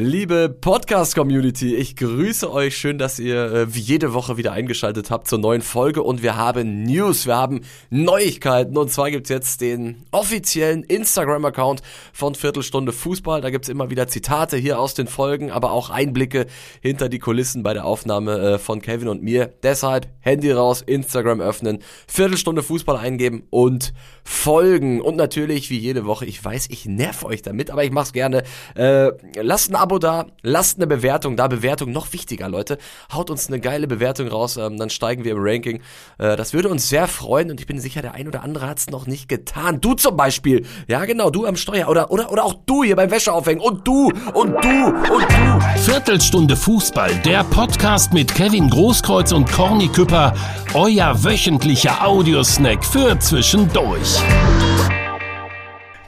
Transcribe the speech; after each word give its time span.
Liebe 0.00 0.48
Podcast-Community, 0.48 1.74
ich 1.74 1.96
grüße 1.96 2.52
euch. 2.52 2.76
Schön, 2.76 2.98
dass 2.98 3.18
ihr 3.18 3.52
äh, 3.52 3.74
wie 3.74 3.80
jede 3.80 4.14
Woche 4.14 4.36
wieder 4.36 4.52
eingeschaltet 4.52 5.10
habt 5.10 5.26
zur 5.26 5.40
neuen 5.40 5.60
Folge 5.60 6.04
und 6.04 6.22
wir 6.22 6.36
haben 6.36 6.84
News, 6.84 7.26
wir 7.26 7.36
haben 7.36 7.62
Neuigkeiten 7.90 8.76
und 8.76 8.92
zwar 8.92 9.10
gibt's 9.10 9.28
jetzt 9.28 9.60
den 9.60 10.04
offiziellen 10.12 10.84
Instagram-Account 10.84 11.82
von 12.12 12.36
Viertelstunde 12.36 12.92
Fußball. 12.92 13.40
Da 13.40 13.50
gibt's 13.50 13.68
immer 13.68 13.90
wieder 13.90 14.06
Zitate 14.06 14.56
hier 14.56 14.78
aus 14.78 14.94
den 14.94 15.08
Folgen, 15.08 15.50
aber 15.50 15.72
auch 15.72 15.90
Einblicke 15.90 16.46
hinter 16.80 17.08
die 17.08 17.18
Kulissen 17.18 17.64
bei 17.64 17.74
der 17.74 17.84
Aufnahme 17.84 18.38
äh, 18.38 18.58
von 18.60 18.80
Kevin 18.80 19.08
und 19.08 19.24
mir. 19.24 19.52
Deshalb 19.64 20.06
Handy 20.20 20.52
raus, 20.52 20.80
Instagram 20.80 21.40
öffnen, 21.40 21.80
Viertelstunde 22.06 22.62
Fußball 22.62 22.96
eingeben 22.96 23.48
und 23.50 23.92
folgen. 24.22 25.00
Und 25.00 25.16
natürlich, 25.16 25.70
wie 25.70 25.78
jede 25.78 26.06
Woche, 26.06 26.24
ich 26.24 26.44
weiß, 26.44 26.68
ich 26.70 26.86
nerv 26.86 27.24
euch 27.24 27.42
damit, 27.42 27.72
aber 27.72 27.82
ich 27.82 27.90
mach's 27.90 28.12
gerne. 28.12 28.44
Äh, 28.76 29.10
lasst 29.42 29.72
ein 29.72 29.74
Abo 29.74 29.87
da, 29.96 30.26
lasst 30.42 30.76
eine 30.76 30.86
Bewertung 30.86 31.38
da. 31.38 31.48
Bewertung 31.48 31.90
noch 31.90 32.12
wichtiger, 32.12 32.50
Leute. 32.50 32.76
Haut 33.10 33.30
uns 33.30 33.48
eine 33.48 33.60
geile 33.60 33.86
Bewertung 33.86 34.28
raus, 34.28 34.58
ähm, 34.58 34.76
dann 34.76 34.90
steigen 34.90 35.24
wir 35.24 35.32
im 35.32 35.38
Ranking. 35.40 35.80
Äh, 36.18 36.36
das 36.36 36.52
würde 36.52 36.68
uns 36.68 36.90
sehr 36.90 37.08
freuen 37.08 37.50
und 37.50 37.60
ich 37.60 37.66
bin 37.66 37.80
sicher, 37.80 38.02
der 38.02 38.12
ein 38.12 38.28
oder 38.28 38.42
andere 38.42 38.66
hat's 38.66 38.88
noch 38.90 39.06
nicht 39.06 39.28
getan. 39.30 39.80
Du 39.80 39.94
zum 39.94 40.18
Beispiel. 40.18 40.66
Ja, 40.88 41.06
genau, 41.06 41.30
du 41.30 41.46
am 41.46 41.56
Steuer 41.56 41.88
oder, 41.88 42.10
oder, 42.10 42.30
oder 42.30 42.44
auch 42.44 42.54
du 42.66 42.84
hier 42.84 42.96
beim 42.96 43.10
Wäscheaufhängen 43.10 43.62
und 43.62 43.88
du 43.88 44.12
und 44.34 44.52
du 44.62 44.86
und 44.86 45.26
du. 45.30 45.80
Viertelstunde 45.80 46.56
Fußball, 46.56 47.14
der 47.24 47.44
Podcast 47.44 48.12
mit 48.12 48.34
Kevin 48.34 48.68
Großkreuz 48.68 49.32
und 49.32 49.50
Corny 49.50 49.88
Küpper. 49.88 50.34
Euer 50.74 51.24
wöchentlicher 51.24 52.04
Audiosnack 52.04 52.84
für 52.84 53.18
zwischendurch. 53.20 54.18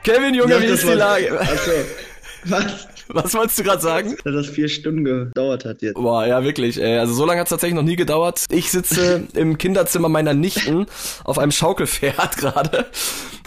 Kevin, 0.02 0.34
Junge, 0.34 0.54
Ja, 0.54 0.60
wie 0.60 0.66
ist 0.66 0.82
die 0.82 0.92
Lage? 0.92 1.38
Okay. 1.40 1.84
Was? 2.44 2.89
Was 3.12 3.34
wolltest 3.34 3.58
du 3.58 3.62
gerade 3.62 3.82
sagen? 3.82 4.16
Dass 4.24 4.34
das 4.34 4.46
vier 4.48 4.68
Stunden 4.68 5.04
gedauert 5.04 5.64
hat 5.64 5.82
jetzt. 5.82 5.94
Boah, 5.94 6.26
ja, 6.26 6.44
wirklich. 6.44 6.80
Ey. 6.80 6.98
Also 6.98 7.14
so 7.14 7.24
lange 7.24 7.40
hat's 7.40 7.50
tatsächlich 7.50 7.74
noch 7.74 7.82
nie 7.84 7.96
gedauert. 7.96 8.44
Ich 8.50 8.70
sitze 8.70 9.26
im 9.34 9.58
Kinderzimmer 9.58 10.08
meiner 10.08 10.34
Nichten 10.34 10.86
auf 11.24 11.38
einem 11.38 11.52
Schaukelpferd 11.52 12.36
gerade. 12.36 12.86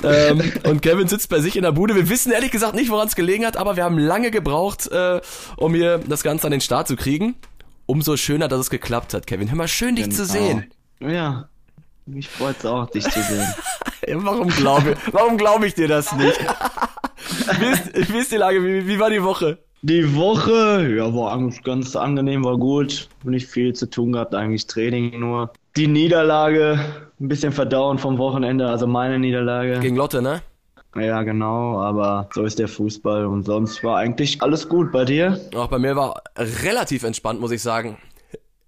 Ähm, 0.03 0.51
und 0.65 0.81
Kevin 0.81 1.07
sitzt 1.07 1.29
bei 1.29 1.39
sich 1.39 1.55
in 1.55 1.63
der 1.63 1.71
Bude. 1.71 1.95
Wir 1.95 2.09
wissen 2.09 2.31
ehrlich 2.31 2.51
gesagt 2.51 2.75
nicht, 2.75 2.89
woran 2.89 3.07
es 3.07 3.15
gelegen 3.15 3.45
hat, 3.45 3.57
aber 3.57 3.75
wir 3.75 3.83
haben 3.83 3.97
lange 3.97 4.31
gebraucht, 4.31 4.91
äh, 4.91 5.21
um 5.55 5.73
hier 5.73 5.99
das 5.99 6.23
Ganze 6.23 6.47
an 6.47 6.51
den 6.51 6.61
Start 6.61 6.87
zu 6.87 6.95
kriegen. 6.95 7.35
Umso 7.85 8.17
schöner, 8.17 8.47
dass 8.47 8.59
es 8.59 8.69
geklappt 8.69 9.13
hat, 9.13 9.27
Kevin. 9.27 9.49
Hör 9.49 9.57
mal, 9.57 9.67
schön 9.67 9.95
dich 9.95 10.11
zu 10.11 10.25
sehen. 10.25 10.71
Ja. 10.99 11.49
Mich 12.05 12.27
freut's 12.27 12.65
auch, 12.65 12.89
dich 12.89 13.03
zu 13.03 13.21
sehen. 13.21 13.47
Warum 14.25 14.49
glaube 14.49 14.97
warum 15.11 15.37
glaub 15.37 15.63
ich 15.63 15.75
dir 15.75 15.87
das 15.87 16.11
nicht? 16.13 16.37
Wie, 17.59 17.65
ist, 17.65 18.13
wie 18.13 18.17
ist 18.17 18.31
die 18.31 18.37
Lage? 18.37 18.63
Wie, 18.63 18.87
wie 18.87 18.99
war 18.99 19.09
die 19.09 19.23
Woche? 19.23 19.57
Die 19.81 20.15
Woche, 20.15 20.95
ja, 20.95 21.13
war 21.13 21.37
ganz 21.63 21.95
angenehm, 21.95 22.45
war 22.45 22.57
gut. 22.57 23.09
Nicht 23.23 23.47
viel 23.47 23.73
zu 23.73 23.89
tun 23.89 24.13
gehabt, 24.13 24.33
eigentlich 24.33 24.65
Training 24.65 25.19
nur. 25.19 25.51
Die 25.75 25.87
Niederlage, 25.87 26.79
ein 27.19 27.27
bisschen 27.27 27.51
verdauen 27.51 27.97
vom 27.97 28.17
Wochenende, 28.17 28.69
also 28.69 28.87
meine 28.87 29.19
Niederlage. 29.19 29.79
Gegen 29.79 29.97
Lotte, 29.97 30.21
ne? 30.21 30.41
ja, 30.95 31.23
genau, 31.23 31.81
aber 31.81 32.29
so 32.33 32.43
ist 32.43 32.59
der 32.59 32.67
Fußball 32.67 33.25
und 33.25 33.43
sonst 33.43 33.83
war 33.83 33.97
eigentlich 33.97 34.41
alles 34.41 34.69
gut 34.69 34.91
bei 34.91 35.05
dir. 35.05 35.39
Auch 35.55 35.67
bei 35.67 35.79
mir 35.79 35.95
war 35.95 36.21
relativ 36.37 37.03
entspannt, 37.03 37.41
muss 37.41 37.51
ich 37.51 37.61
sagen. 37.61 37.97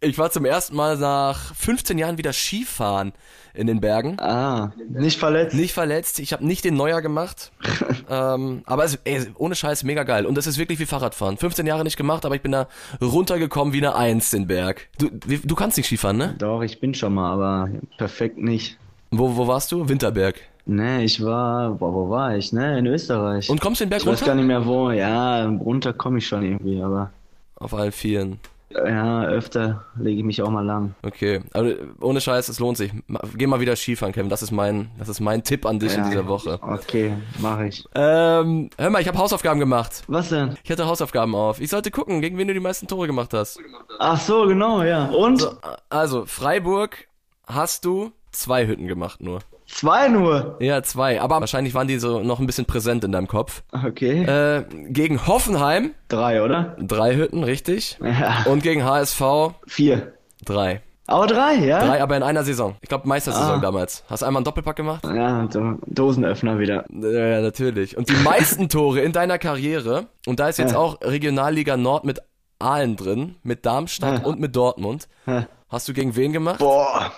Ich 0.06 0.20
war 0.20 0.30
zum 0.30 0.46
ersten 0.46 0.76
Mal 0.76 0.98
nach 0.98 1.56
15 1.56 1.98
Jahren 1.98 2.20
wieder 2.20 2.32
Skifahren 2.32 3.12
in 3.56 3.66
den 3.66 3.82
Bergen. 3.82 4.20
Ah, 4.20 4.72
nicht 4.88 5.18
verletzt? 5.18 5.56
Nicht 5.56 5.74
verletzt, 5.74 6.20
ich 6.20 6.32
habe 6.32 6.46
nicht 6.46 6.64
den 6.64 6.76
Neuer 6.76 7.02
gemacht. 7.02 7.52
ähm, 8.10 8.62
aber 8.66 8.84
es, 8.84 9.00
ey, 9.04 9.26
ohne 9.36 9.56
Scheiß 9.56 9.84
mega 9.84 10.04
geil. 10.04 10.28
Und 10.28 10.36
das 10.36 10.46
ist 10.46 10.60
wirklich 10.60 10.78
wie 10.80 10.86
Fahrradfahren. 10.86 11.38
15 11.38 11.66
Jahre 11.66 11.84
nicht 11.84 11.98
gemacht, 11.98 12.24
aber 12.24 12.36
ich 12.36 12.42
bin 12.44 12.52
da 12.52 12.68
runtergekommen 13.02 13.74
wie 13.74 13.80
eine 13.80 13.96
Eins 13.96 14.30
den 14.30 14.46
Berg. 14.46 14.90
Du, 15.00 15.10
du 15.10 15.56
kannst 15.56 15.78
nicht 15.78 15.88
Skifahren, 15.88 16.18
ne? 16.18 16.36
Doch, 16.38 16.62
ich 16.62 16.80
bin 16.80 16.94
schon 16.94 17.16
mal, 17.16 17.32
aber 17.32 17.70
perfekt 17.98 18.38
nicht. 18.38 18.78
Wo, 19.10 19.36
wo 19.36 19.48
warst 19.48 19.72
du? 19.72 19.90
Winterberg. 19.90 20.36
Nee, 20.68 21.04
ich 21.04 21.24
war, 21.24 21.72
boah, 21.72 21.94
wo 21.94 22.10
war 22.10 22.36
ich? 22.38 22.54
Ne, 22.54 22.78
in 22.78 22.86
Österreich. 22.86 23.50
Und 23.50 23.60
kommst 23.60 23.82
du 23.82 23.86
den 23.86 23.90
Berg 23.90 24.02
ich 24.02 24.08
weiß 24.08 24.20
gar 24.20 24.36
runter? 24.36 24.36
nicht 24.36 24.48
mehr 24.48 24.66
wo. 24.66 24.92
Ja, 24.92 25.46
runter 25.48 25.94
komme 25.94 26.20
ich 26.20 26.28
schon 26.28 26.44
irgendwie, 26.44 26.82
aber 26.82 27.12
Auf 27.56 27.74
allen 27.74 27.92
Vieren. 27.92 28.40
Ja, 28.70 29.24
öfter 29.26 29.86
lege 29.96 30.20
ich 30.20 30.26
mich 30.26 30.42
auch 30.42 30.50
mal 30.50 30.66
lang. 30.66 30.96
Okay, 31.04 31.42
aber 31.54 31.74
ohne 32.02 32.20
Scheiß, 32.22 32.50
es 32.50 32.60
lohnt 32.60 32.78
sich. 32.78 32.92
Geh 33.36 33.48
mal 33.48 33.60
wieder 33.60 33.76
Skifahren, 33.76 34.14
Kevin. 34.14 34.30
Das 34.30 34.42
ist 34.44 34.52
mein, 34.52 34.90
das 34.98 35.08
ist 35.10 35.20
mein 35.20 35.44
Tipp 35.44 35.66
an 35.66 35.80
dich 35.80 35.94
in 35.94 36.00
Ja. 36.04 36.10
dieser 36.10 36.28
Woche. 36.28 36.60
Okay, 36.62 37.14
mache 37.40 37.68
ich. 37.68 37.86
Ähm, 37.96 38.70
hör 38.78 38.90
mal, 38.90 39.02
ich 39.02 39.08
habe 39.08 39.18
Hausaufgaben 39.18 39.60
gemacht. 39.60 40.04
Was 40.08 40.30
denn? 40.30 40.58
Ich 40.64 40.72
hatte 40.72 40.86
Hausaufgaben 40.88 41.36
auf. 41.36 41.62
Ich 41.62 41.70
sollte 41.70 41.92
gucken, 41.92 42.22
gegen 42.22 42.38
wen 42.38 42.48
du 42.48 42.54
die 42.54 42.60
meisten 42.60 42.88
Tore 42.88 43.08
gemacht 43.08 43.34
hast. 43.34 43.60
Ach 44.00 44.20
so, 44.20 44.48
genau, 44.48 44.84
ja. 44.84 45.06
Und? 45.06 45.48
Also, 45.90 46.26
Freiburg 46.26 47.08
hast 47.48 47.86
du 47.86 48.12
zwei 48.32 48.68
Hütten 48.68 48.88
gemacht 48.88 49.22
nur. 49.22 49.40
Zwei 49.68 50.08
nur. 50.10 50.58
Ja, 50.60 50.84
zwei. 50.84 51.20
Aber 51.22 51.40
wahrscheinlich 51.40 51.74
waren 51.74 51.88
die 51.88 51.98
so 52.00 52.20
noch 52.22 52.40
ein 52.40 52.46
bisschen 52.48 52.66
präsent 52.66 53.04
in 53.04 53.12
deinem 53.12 53.28
Kopf. 53.28 53.64
Okay. 53.72 54.24
Äh, 54.24 54.64
gegen 54.90 55.26
Hoffenheim 55.28 55.92
Drei, 56.08 56.44
oder? 56.44 56.76
drei 56.80 57.16
Hütten, 57.16 57.44
richtig. 57.44 57.98
Ja. 58.02 58.46
Und 58.46 58.62
gegen 58.64 58.84
HSV 58.86 59.22
Vier. 59.68 60.14
drei. 60.46 60.82
Aber 61.08 61.28
drei, 61.28 61.56
ja? 61.56 61.86
Drei, 61.86 62.02
aber 62.02 62.18
in 62.18 62.24
einer 62.24 62.44
Saison. 62.44 62.78
Ich 62.82 62.90
glaube, 62.90 63.08
Meistersaison 63.08 63.60
Ah. 63.60 63.62
damals. 63.62 64.04
Hast 64.10 64.22
du 64.24 64.26
einmal 64.26 64.40
einen 64.40 64.46
Doppelpack 64.46 64.76
gemacht? 64.76 65.04
Ja, 65.06 65.46
Do 65.46 65.78
Dosenöffner 65.86 66.58
wieder. 66.58 66.86
Ja, 66.90 67.10
ja, 67.28 67.42
natürlich. 67.42 67.96
Und 67.96 68.10
die 68.10 68.16
meisten 68.24 68.70
Tore 68.70 69.02
in 69.02 69.12
deiner 69.12 69.38
Karriere, 69.38 70.08
und 70.26 70.40
da 70.40 70.48
ist 70.50 70.58
jetzt 70.58 70.72
Ja. 70.74 70.80
auch 70.80 71.00
Regionalliga 71.02 71.78
Nord 71.78 72.06
mit 72.06 72.22
Aalen 72.58 72.96
drin, 72.96 73.36
mit 73.44 73.66
Darmstadt 73.68 74.22
Ja. 74.22 74.26
und 74.26 74.40
mit 74.40 74.56
Dortmund. 74.56 75.08
Ja. 75.28 75.46
Hast 75.70 75.88
du 75.88 75.94
gegen 75.94 76.16
wen 76.16 76.34
gemacht? 76.34 76.58
Boah. 76.60 77.12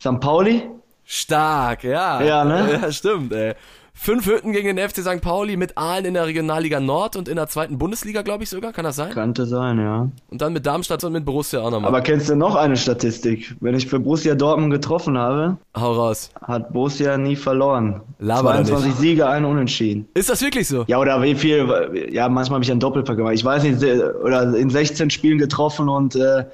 St. 0.00 0.18
Pauli? 0.20 0.62
Stark, 1.08 1.84
ja. 1.84 2.20
Ja, 2.22 2.44
ne? 2.44 2.78
Ja, 2.82 2.90
stimmt, 2.92 3.32
ey. 3.32 3.54
Fünf 3.98 4.26
Hütten 4.26 4.52
gegen 4.52 4.76
den 4.76 4.88
FC 4.90 4.96
St. 4.98 5.22
Pauli 5.22 5.56
mit 5.56 5.78
Aalen 5.78 6.04
in 6.04 6.12
der 6.12 6.26
Regionalliga 6.26 6.80
Nord 6.80 7.16
und 7.16 7.28
in 7.28 7.36
der 7.36 7.46
zweiten 7.48 7.78
Bundesliga, 7.78 8.20
glaube 8.20 8.42
ich 8.42 8.50
sogar. 8.50 8.74
Kann 8.74 8.84
das 8.84 8.96
sein? 8.96 9.10
Könnte 9.10 9.46
sein, 9.46 9.78
ja. 9.78 10.10
Und 10.28 10.42
dann 10.42 10.52
mit 10.52 10.66
Darmstadt 10.66 11.02
und 11.04 11.12
mit 11.14 11.24
Borussia 11.24 11.60
auch 11.60 11.70
nochmal. 11.70 11.88
Aber 11.88 12.02
kennst 12.02 12.28
du 12.28 12.34
noch 12.36 12.56
eine 12.56 12.76
Statistik? 12.76 13.54
Wenn 13.60 13.74
ich 13.74 13.86
für 13.86 13.98
Borussia 13.98 14.34
Dortmund 14.34 14.70
getroffen 14.70 15.16
habe, 15.16 15.56
Hau 15.74 15.92
raus. 15.92 16.30
hat 16.42 16.74
Borussia 16.74 17.16
nie 17.16 17.36
verloren. 17.36 18.02
Laber 18.18 18.50
doch 18.50 18.64
22 18.64 18.86
nicht. 18.88 18.98
Siege, 18.98 19.28
ein 19.28 19.46
Unentschieden. 19.46 20.06
Ist 20.12 20.28
das 20.28 20.42
wirklich 20.42 20.68
so? 20.68 20.84
Ja, 20.88 20.98
oder 20.98 21.22
wie 21.22 21.34
viel, 21.34 22.08
ja, 22.10 22.28
manchmal 22.28 22.56
habe 22.56 22.64
ich 22.64 22.70
einen 22.70 22.80
Doppelpack 22.80 23.16
gemacht. 23.16 23.32
Ich 23.34 23.44
weiß 23.46 23.62
nicht, 23.62 23.82
oder 23.82 24.54
in 24.54 24.68
16 24.68 25.08
Spielen 25.08 25.38
getroffen 25.38 25.88
und 25.88 26.16
äh, 26.16 26.44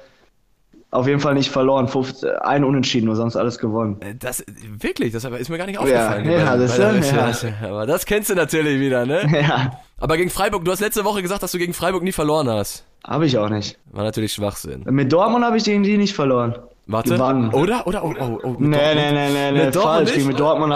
auf 0.93 1.07
jeden 1.07 1.19
Fall 1.19 1.33
nicht 1.33 1.49
verloren. 1.49 1.87
15, 1.87 2.29
ein 2.41 2.63
Unentschieden, 2.63 3.05
nur 3.07 3.15
sonst 3.15 3.35
alles 3.35 3.57
gewonnen. 3.59 3.97
Äh, 4.01 4.15
Das, 4.15 4.43
wirklich, 4.79 5.11
das 5.11 5.23
ist 5.25 5.49
mir 5.49 5.57
gar 5.57 5.65
nicht 5.65 5.79
aufgefallen. 5.79 6.29
ja, 6.29 6.51
Bei- 6.51 6.57
das 6.57 6.77
ist- 6.77 7.43
ja. 7.43 7.67
Aber 7.69 7.85
das 7.85 8.05
kennst 8.05 8.29
du 8.29 8.35
natürlich 8.35 8.79
wieder, 8.79 9.05
ne? 9.05 9.21
Ja, 9.41 9.79
Aber 9.99 10.17
gegen 10.17 10.29
Freiburg, 10.29 10.63
du 10.65 10.71
hast 10.71 10.79
letzte 10.81 11.03
Woche 11.03 11.21
gesagt, 11.21 11.43
dass 11.43 11.51
du 11.51 11.57
gegen 11.57 11.73
Freiburg 11.73 12.03
nie 12.03 12.11
verloren 12.11 12.47
hast. 12.49 12.85
habe 13.05 13.25
ich 13.25 13.37
auch 13.37 13.49
nicht. 13.49 13.77
War 13.91 14.03
natürlich 14.03 14.33
Schwachsinn. 14.33 14.83
Mit 14.89 15.11
Dortmund 15.11 15.43
habe 15.43 15.57
ich 15.57 15.63
gegen 15.63 15.83
die 15.83 15.97
nicht 15.97 16.13
verloren. 16.15 16.55
Warte. 16.85 17.15
Gewonnen. 17.15 17.53
Oder? 17.53 17.87
Oder? 17.87 18.03
Oh, 18.03 18.13
oh, 18.19 18.39
oh. 18.43 18.49
mit 18.51 18.59
Nee, 18.71 18.95
nee, 18.95 19.11
nee, 19.11 19.29
nee, 19.29 19.51
nee, 19.51 19.65
Mit 19.65 19.75
Dortmund 19.75 19.83
falsch. 19.95 20.09
nicht? 20.09 20.15
Gegen 20.17 20.27
mit 20.27 20.39
Dortmund. 20.39 20.73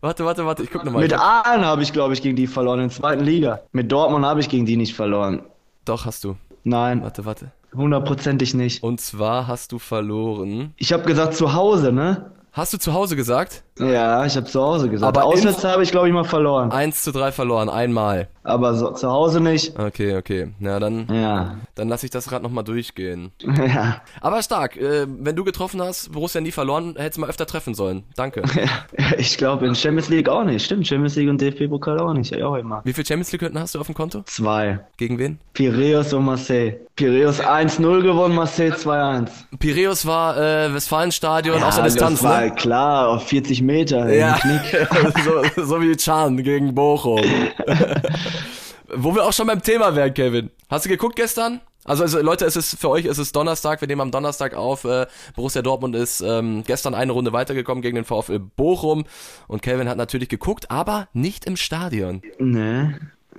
Warte, 0.00 0.24
warte, 0.24 0.44
warte, 0.46 0.62
ich 0.64 0.70
guck 0.70 0.84
nochmal. 0.84 1.02
Mit 1.02 1.12
Aalen 1.12 1.64
habe 1.64 1.82
ich, 1.82 1.92
glaube 1.92 2.12
ich, 2.14 2.22
gegen 2.22 2.34
die 2.34 2.46
verloren 2.48 2.80
in 2.80 2.88
der 2.88 2.96
zweiten 2.96 3.22
Liga. 3.22 3.60
Mit 3.72 3.92
Dortmund 3.92 4.24
habe 4.24 4.40
ich 4.40 4.48
gegen 4.48 4.66
die 4.66 4.76
nicht 4.76 4.94
verloren. 4.96 5.42
Doch, 5.84 6.06
hast 6.06 6.24
du. 6.24 6.36
Nein, 6.64 7.02
Warte, 7.02 7.24
warte. 7.24 7.52
Hundertprozentig 7.74 8.54
nicht. 8.54 8.82
Und 8.82 9.00
zwar 9.00 9.46
hast 9.46 9.72
du 9.72 9.78
verloren. 9.78 10.74
Ich 10.76 10.92
habe 10.92 11.04
gesagt 11.04 11.34
zu 11.34 11.54
Hause, 11.54 11.92
ne? 11.92 12.32
Hast 12.52 12.74
du 12.74 12.78
zu 12.78 12.92
Hause 12.92 13.16
gesagt? 13.16 13.64
Ja, 13.78 14.26
ich 14.26 14.36
habe 14.36 14.46
zu 14.46 14.60
Hause 14.60 14.88
gesagt. 14.88 15.16
Aber 15.16 15.26
Auswärts 15.26 15.64
habe 15.64 15.82
ich, 15.82 15.90
glaube 15.90 16.06
ich, 16.08 16.14
mal 16.14 16.24
verloren. 16.24 16.70
1 16.70 17.02
zu 17.02 17.12
3 17.12 17.32
verloren, 17.32 17.68
einmal. 17.68 18.28
Aber 18.44 18.74
so, 18.74 18.90
zu 18.90 19.08
Hause 19.08 19.40
nicht. 19.40 19.78
Okay, 19.78 20.16
okay. 20.16 20.48
Na, 20.58 20.78
dann, 20.80 21.06
Ja, 21.10 21.56
dann 21.74 21.88
lass 21.88 22.02
ich 22.02 22.10
das 22.10 22.32
Rad 22.32 22.42
nochmal 22.42 22.64
durchgehen. 22.64 23.30
ja. 23.42 24.02
Aber 24.20 24.42
stark. 24.42 24.76
Äh, 24.76 25.06
wenn 25.08 25.36
du 25.36 25.44
getroffen 25.44 25.80
hast, 25.80 26.12
Borussia 26.12 26.40
nie 26.40 26.50
verloren, 26.50 26.94
hättest 26.96 27.16
du 27.16 27.20
mal 27.22 27.30
öfter 27.30 27.46
treffen 27.46 27.74
sollen. 27.74 28.04
Danke. 28.16 28.42
Ja, 28.98 29.16
ich 29.16 29.38
glaube 29.38 29.66
in 29.66 29.74
Champions 29.74 30.08
League 30.08 30.28
auch 30.28 30.44
nicht. 30.44 30.64
Stimmt, 30.64 30.86
Champions 30.86 31.16
League 31.16 31.28
und 31.28 31.40
DFB-Pokal 31.40 31.98
auch 31.98 32.12
nicht. 32.12 32.34
Ja, 32.34 32.46
auch 32.46 32.56
immer. 32.56 32.80
Wie 32.84 32.92
viel 32.92 33.04
Champions 33.04 33.32
League-Hütten 33.32 33.58
hast 33.58 33.74
du 33.74 33.80
auf 33.80 33.86
dem 33.86 33.94
Konto? 33.94 34.22
Zwei. 34.26 34.80
Gegen 34.98 35.18
wen? 35.18 35.38
Piräus 35.54 36.12
und 36.12 36.24
Marseille. 36.24 36.74
Piräus 36.94 37.40
1-0 37.40 38.02
gewonnen, 38.02 38.34
Marseille 38.34 38.72
2-1. 38.72 39.30
Piräus 39.58 40.06
war 40.06 40.36
äh, 40.36 40.74
Westfalenstadion 40.74 41.62
aus 41.62 41.76
der 41.76 41.84
das 41.84 41.94
Distanz, 41.94 42.22
war 42.22 42.42
ne? 42.42 42.54
klar, 42.54 43.08
auf 43.08 43.26
40 43.28 43.62
Meter. 43.62 43.71
Ja, 44.12 44.36
im 44.36 44.60
Knick. 44.60 44.88
so, 45.56 45.62
so 45.62 45.80
wie 45.80 45.96
Chan 45.96 46.42
gegen 46.42 46.74
Bochum. 46.74 47.22
Wo 48.94 49.14
wir 49.14 49.24
auch 49.24 49.32
schon 49.32 49.46
beim 49.46 49.62
Thema 49.62 49.96
wären, 49.96 50.12
Kevin. 50.12 50.50
Hast 50.68 50.84
du 50.84 50.90
geguckt 50.90 51.16
gestern? 51.16 51.60
Also, 51.84 52.04
also 52.04 52.20
Leute, 52.20 52.44
es 52.44 52.54
ist 52.54 52.78
für 52.78 52.90
euch 52.90 53.06
ist 53.06 53.18
es 53.18 53.32
Donnerstag, 53.32 53.80
wir 53.80 53.88
nehmen 53.88 54.02
am 54.02 54.10
Donnerstag 54.10 54.54
auf. 54.54 54.84
Äh, 54.84 55.06
Borussia 55.34 55.62
Dortmund 55.62 55.96
ist 55.96 56.20
ähm, 56.20 56.62
gestern 56.64 56.94
eine 56.94 57.12
Runde 57.12 57.32
weitergekommen 57.32 57.82
gegen 57.82 57.96
den 57.96 58.04
VfL 58.04 58.38
Bochum 58.38 59.04
und 59.48 59.62
Kevin 59.62 59.88
hat 59.88 59.96
natürlich 59.96 60.28
geguckt, 60.28 60.70
aber 60.70 61.08
nicht 61.12 61.44
im 61.44 61.56
Stadion. 61.56 62.22
Nee. 62.38 62.94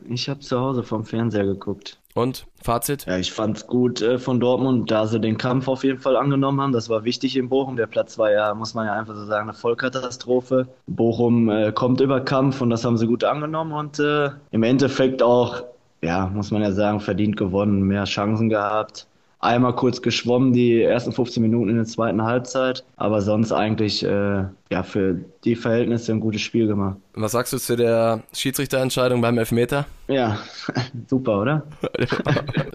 Ich 0.10 0.28
habe 0.28 0.42
zu 0.42 0.60
Hause 0.60 0.84
vom 0.84 1.06
Fernseher 1.06 1.46
geguckt. 1.46 2.00
Und 2.16 2.46
Fazit? 2.62 3.06
Ja, 3.08 3.18
ich 3.18 3.32
fand's 3.32 3.66
gut 3.66 4.02
äh, 4.02 4.20
von 4.20 4.40
Dortmund, 4.40 4.92
da 4.92 5.08
sie 5.08 5.20
den 5.20 5.38
Kampf 5.38 5.68
auf 5.68 5.84
jeden 5.84 6.00
Fall 6.00 6.16
angenommen 6.16 6.62
haben. 6.62 6.72
Das 6.72 6.90
war 6.90 7.04
wichtig 7.04 7.36
in 7.36 7.50
Bochum. 7.50 7.76
Der 7.76 7.88
Platz 7.88 8.18
war 8.20 8.32
ja, 8.32 8.54
muss 8.54 8.76
man 8.76 8.86
ja 8.86 8.94
einfach 8.94 9.16
so 9.16 9.26
sagen, 9.26 9.50
eine 9.50 9.58
Vollkatastrophe. 9.58 10.68
Bochum 10.86 11.50
äh, 11.50 11.72
kommt 11.72 12.02
über 12.02 12.22
Kampf 12.22 12.62
und 12.62 12.70
das 12.70 12.86
haben 12.86 12.98
sie 12.98 13.08
gut 13.08 13.24
angenommen 13.24 13.74
und 13.74 14.00
äh, 14.00 14.30
im 14.52 14.64
Endeffekt 14.64 15.24
auch, 15.24 15.64
ja, 16.02 16.28
muss 16.28 16.52
man 16.52 16.62
ja 16.62 16.72
sagen, 16.72 17.00
verdient 17.00 17.36
gewonnen, 17.36 17.82
mehr 17.82 18.04
Chancen 18.04 18.50
gehabt 18.50 19.08
einmal 19.44 19.76
kurz 19.76 20.02
geschwommen, 20.02 20.54
die 20.54 20.82
ersten 20.82 21.12
15 21.12 21.44
Minuten 21.44 21.70
in 21.70 21.76
der 21.76 21.86
zweiten 21.86 22.24
Halbzeit, 22.24 22.84
aber 22.96 23.22
sonst 23.22 23.52
eigentlich 23.52 24.04
äh, 24.04 24.46
ja 24.72 24.84
für 24.84 25.20
die 25.44 25.56
Verhältnisse 25.56 26.14
ein 26.14 26.20
gutes 26.20 26.42
Spiel 26.42 26.68
gemacht. 26.68 26.98
Was 27.14 27.34
sagst 27.34 27.54
du 27.54 27.58
zu 27.58 27.76
der 27.76 28.24
Schiedsrichterentscheidung 28.34 29.22
beim 29.22 29.38
Elfmeter? 29.38 29.86
Ja, 30.08 30.40
super, 31.08 31.42
oder? 31.42 31.64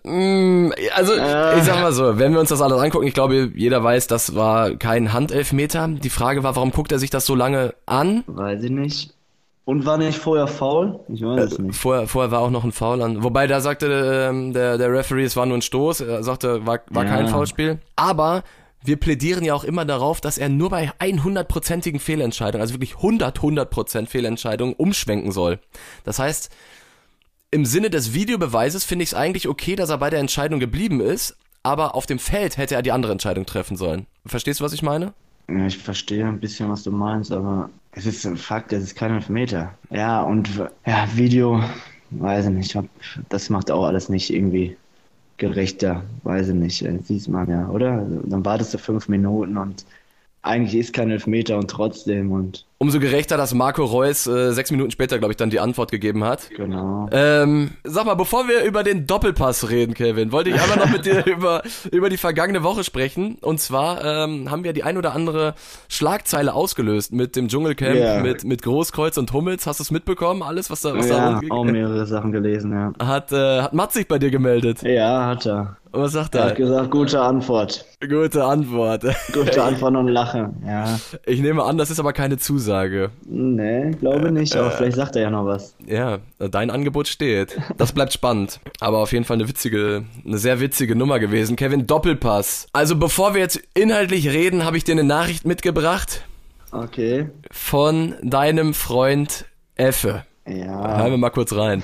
Mm, 0.05 0.73
also, 0.94 1.12
ich 1.12 1.65
sag 1.65 1.82
mal 1.82 1.93
so, 1.93 2.19
wenn 2.19 2.32
wir 2.32 2.41
uns 2.41 2.49
das 2.49 2.62
alles 2.62 2.81
angucken, 2.81 3.06
ich 3.06 3.12
glaube, 3.12 3.53
jeder 3.55 3.85
weiß, 3.85 4.06
das 4.06 4.35
war 4.35 4.70
kein 4.76 5.12
Handelfmeter. 5.12 5.87
Die 5.87 6.09
Frage 6.09 6.43
war, 6.43 6.56
warum 6.56 6.70
guckt 6.70 6.93
er 6.93 6.99
sich 6.99 7.11
das 7.11 7.26
so 7.26 7.35
lange 7.35 7.75
an? 7.85 8.25
Weiß 8.26 8.62
ich 8.62 8.70
nicht. 8.70 9.18
Und 9.69 9.85
war 9.85 9.99
nicht 9.99 10.19
vorher 10.19 10.47
faul? 10.47 10.99
Ich 11.09 11.20
weiß 11.20 11.53
es 11.53 11.59
nicht. 11.59 11.76
Vorher, 11.76 12.09
vorher 12.09 12.31
war 12.31 12.41
auch 12.41 12.49
noch 12.49 12.65
ein 12.65 12.73
Foul 12.73 13.03
an. 13.03 13.23
Wobei 13.23 13.47
da 13.47 13.61
sagte 13.61 14.29
ähm, 14.31 14.55
der, 14.55 14.79
der 14.79 14.91
Referee, 14.91 15.25
es 15.25 15.37
war 15.37 15.44
nur 15.44 15.59
ein 15.59 15.62
Stoß. 15.62 16.00
Er 16.00 16.23
sagte, 16.25 16.65
war, 16.67 16.81
war 16.88 17.05
Ja. 17.05 17.11
kein 17.11 17.29
Foulspiel. 17.29 17.79
Aber 17.94 18.44
wir 18.82 18.97
plädieren 18.97 19.44
ja 19.44 19.53
auch 19.53 19.65
immer 19.65 19.85
darauf, 19.85 20.23
dass 20.23 20.38
er 20.38 20.49
nur 20.49 20.70
bei 20.70 20.91
100%igen 21.00 22.00
Fehlentscheidungen, 22.00 22.62
also 22.62 22.73
wirklich 22.73 22.97
100, 22.97 23.41
100% 23.41 24.06
Fehlentscheidungen 24.06 24.73
umschwenken 24.75 25.32
soll. 25.32 25.59
Das 26.03 26.19
heißt, 26.19 26.49
im 27.50 27.67
Sinne 27.67 27.91
des 27.91 28.15
Videobeweises 28.15 28.85
finde 28.85 29.03
ich 29.03 29.11
es 29.11 29.15
eigentlich 29.15 29.49
okay, 29.49 29.76
dass 29.76 29.91
er 29.91 29.99
bei 29.99 30.09
der 30.09 30.20
Entscheidung 30.20 30.61
geblieben 30.61 31.03
ist, 31.03 31.37
aber 31.62 31.94
auf 31.94 32.06
dem 32.06 32.19
Feld 32.19 32.56
hätte 32.56 32.75
er 32.75 32.81
die 32.81 32.93
andere 32.93 33.12
Entscheidung 33.12 33.44
treffen 33.44 33.76
sollen. 33.76 34.06
Verstehst 34.25 34.61
du, 34.61 34.65
was 34.65 34.73
ich 34.73 34.82
meine? 34.82 35.12
Ja, 35.50 35.67
ich 35.67 35.79
verstehe 35.79 36.27
ein 36.27 36.41
bisschen, 36.41 36.69
was 36.71 36.83
du 36.83 36.91
meinst, 36.93 37.33
aber 37.33 37.71
es 37.93 38.05
ist 38.06 38.27
ein 38.27 38.37
Fakt, 38.37 38.73
es 38.73 38.83
ist 38.83 38.97
kein 38.97 39.12
Elfmeter. 39.15 39.79
Ja, 39.91 40.23
und 40.23 40.49
ja, 40.87 41.09
Video, 41.17 41.62
weiß 42.11 42.47
ich 42.47 42.50
nicht, 42.53 42.79
das 43.31 43.49
macht 43.50 43.71
auch 43.71 43.85
alles 43.87 44.09
nicht 44.11 44.31
irgendwie 44.31 44.77
gerechter, 45.39 46.05
weiß 46.25 46.50
ich 46.50 46.55
nicht, 46.56 46.83
äh, 46.83 47.00
sieht 47.03 47.29
man 47.29 47.50
ja, 47.50 47.69
oder? 47.71 47.95
Also, 48.00 48.23
Dann 48.27 48.45
wartest 48.47 48.75
du 48.75 48.79
fünf 48.79 49.09
Minuten 49.09 49.59
und 49.59 49.87
eigentlich 50.43 50.77
ist 50.77 50.95
kein 50.95 51.11
Elfmeter 51.12 51.59
und 51.59 51.71
trotzdem 51.71 52.33
und 52.33 52.68
Umso 52.81 53.01
gerechter, 53.01 53.37
dass 53.37 53.55
Marco 53.55 53.85
Reus 53.85 54.29
äh, 54.29 54.53
sechs 54.53 54.71
Minuten 54.71 54.93
später, 54.93 55.19
glaube 55.19 55.33
ich, 55.33 55.37
dann 55.37 55.51
die 55.51 55.59
Antwort 55.59 55.91
gegeben 55.91 56.23
hat. 56.23 56.49
genau. 56.51 57.09
Ähm, 57.11 57.73
sag 57.83 58.07
mal, 58.07 58.15
bevor 58.15 58.47
wir 58.47 58.63
über 58.63 58.85
den 58.85 59.05
Doppelpass 59.05 59.69
reden, 59.69 59.95
Kevin, 59.95 60.31
wollte 60.31 60.51
ich 60.51 60.61
einmal 60.61 60.79
noch 60.79 60.89
mit 60.93 61.05
dir 61.05 61.27
über, 61.27 61.63
über 61.91 62.09
die 62.09 62.17
vergangene 62.17 62.63
Woche 62.63 62.85
sprechen. 62.85 63.37
Und 63.41 63.59
zwar 63.59 64.05
ähm, 64.05 64.49
haben 64.49 64.63
wir 64.63 64.73
die 64.73 64.85
ein 64.85 64.97
oder 64.97 65.13
andere 65.13 65.55
Schlagzeile 65.89 66.55
ausgelöst 66.55 67.13
mit 67.13 67.35
dem 67.35 67.49
Dschungelcamp, 67.49 67.97
Ja. 67.97 68.21
mit, 68.21 68.45
mit 68.45 68.63
Großkreuz 68.63 69.17
und 69.19 69.33
Hummels. 69.33 69.67
Hast 69.67 69.81
du 69.81 69.83
es 69.83 69.91
mitbekommen? 69.91 70.45
Alles, 70.45 70.71
was 70.71 70.83
da, 70.83 70.95
was 70.97 71.09
da 71.09 71.17
Ja, 71.17 71.29
rumging? 71.31 71.51
auch 71.51 71.65
mehrere 71.65 72.07
Sachen 72.07 72.31
gelesen, 72.31 72.73
ja. 72.73 72.93
Hat, 73.05 73.33
äh, 73.33 73.61
hat 73.63 73.75
Mats 73.75 73.95
sich 73.95 74.07
bei 74.07 74.21
dir 74.21 74.31
gemeldet? 74.31 74.83
Ja, 74.83 75.27
hat 75.27 75.47
er. 75.47 75.79
Und 75.90 76.02
was 76.02 76.12
sagt 76.12 76.35
Er 76.35 76.43
er? 76.43 76.46
hat 76.50 76.56
gesagt, 76.56 76.90
gute 76.90 77.20
Antwort. 77.20 77.85
Gute 78.06 78.44
Antwort. 78.44 79.05
Gute 79.32 79.62
Antwort 79.64 79.96
und 79.96 80.08
Lachen. 80.08 80.62
Ja. 80.67 80.99
Ich 81.26 81.40
nehme 81.40 81.62
an, 81.64 81.79
das 81.79 81.90
ist 81.90 81.99
aber 81.99 82.12
keine 82.12 82.37
Zusage. 82.38 83.11
Nee, 83.25 83.93
glaube 83.93 84.31
nicht, 84.31 84.55
aber 84.55 84.70
vielleicht 84.70 84.96
sagt 84.96 85.17
er 85.17 85.23
ja 85.23 85.31
noch 85.31 85.46
was. 85.46 85.75
Ja, 85.87 86.19
dein 86.38 86.70
Angebot 86.70 87.08
steht. 87.08 87.58
Das 87.79 87.93
bleibt 87.93 88.12
spannend. 88.12 88.61
Aber 88.81 88.99
auf 88.99 89.12
jeden 89.12 89.25
Fall 89.25 89.37
eine 89.37 89.49
witzige, 89.49 90.05
eine 90.26 90.38
sehr 90.38 90.61
witzige 90.61 90.94
Nummer 90.94 91.19
gewesen. 91.19 91.56
Kevin, 91.56 91.87
Doppelpass. 91.87 92.67
Also 92.73 92.96
bevor 92.96 93.34
wir 93.34 93.41
jetzt 93.41 93.61
inhaltlich 93.75 94.29
reden, 94.29 94.64
habe 94.64 94.76
ich 94.76 94.84
dir 94.84 94.93
eine 94.93 95.05
Nachricht 95.05 95.46
mitgebracht 95.46 96.23
Okay. 96.70 97.31
von 97.50 98.14
deinem 98.23 98.75
Freund 98.75 99.46
Effe. 99.75 100.25
Ja. 100.49 100.99
Hören 100.99 101.11
wir 101.11 101.19
mal 101.19 101.31
kurz 101.31 101.53
rein. 101.55 101.83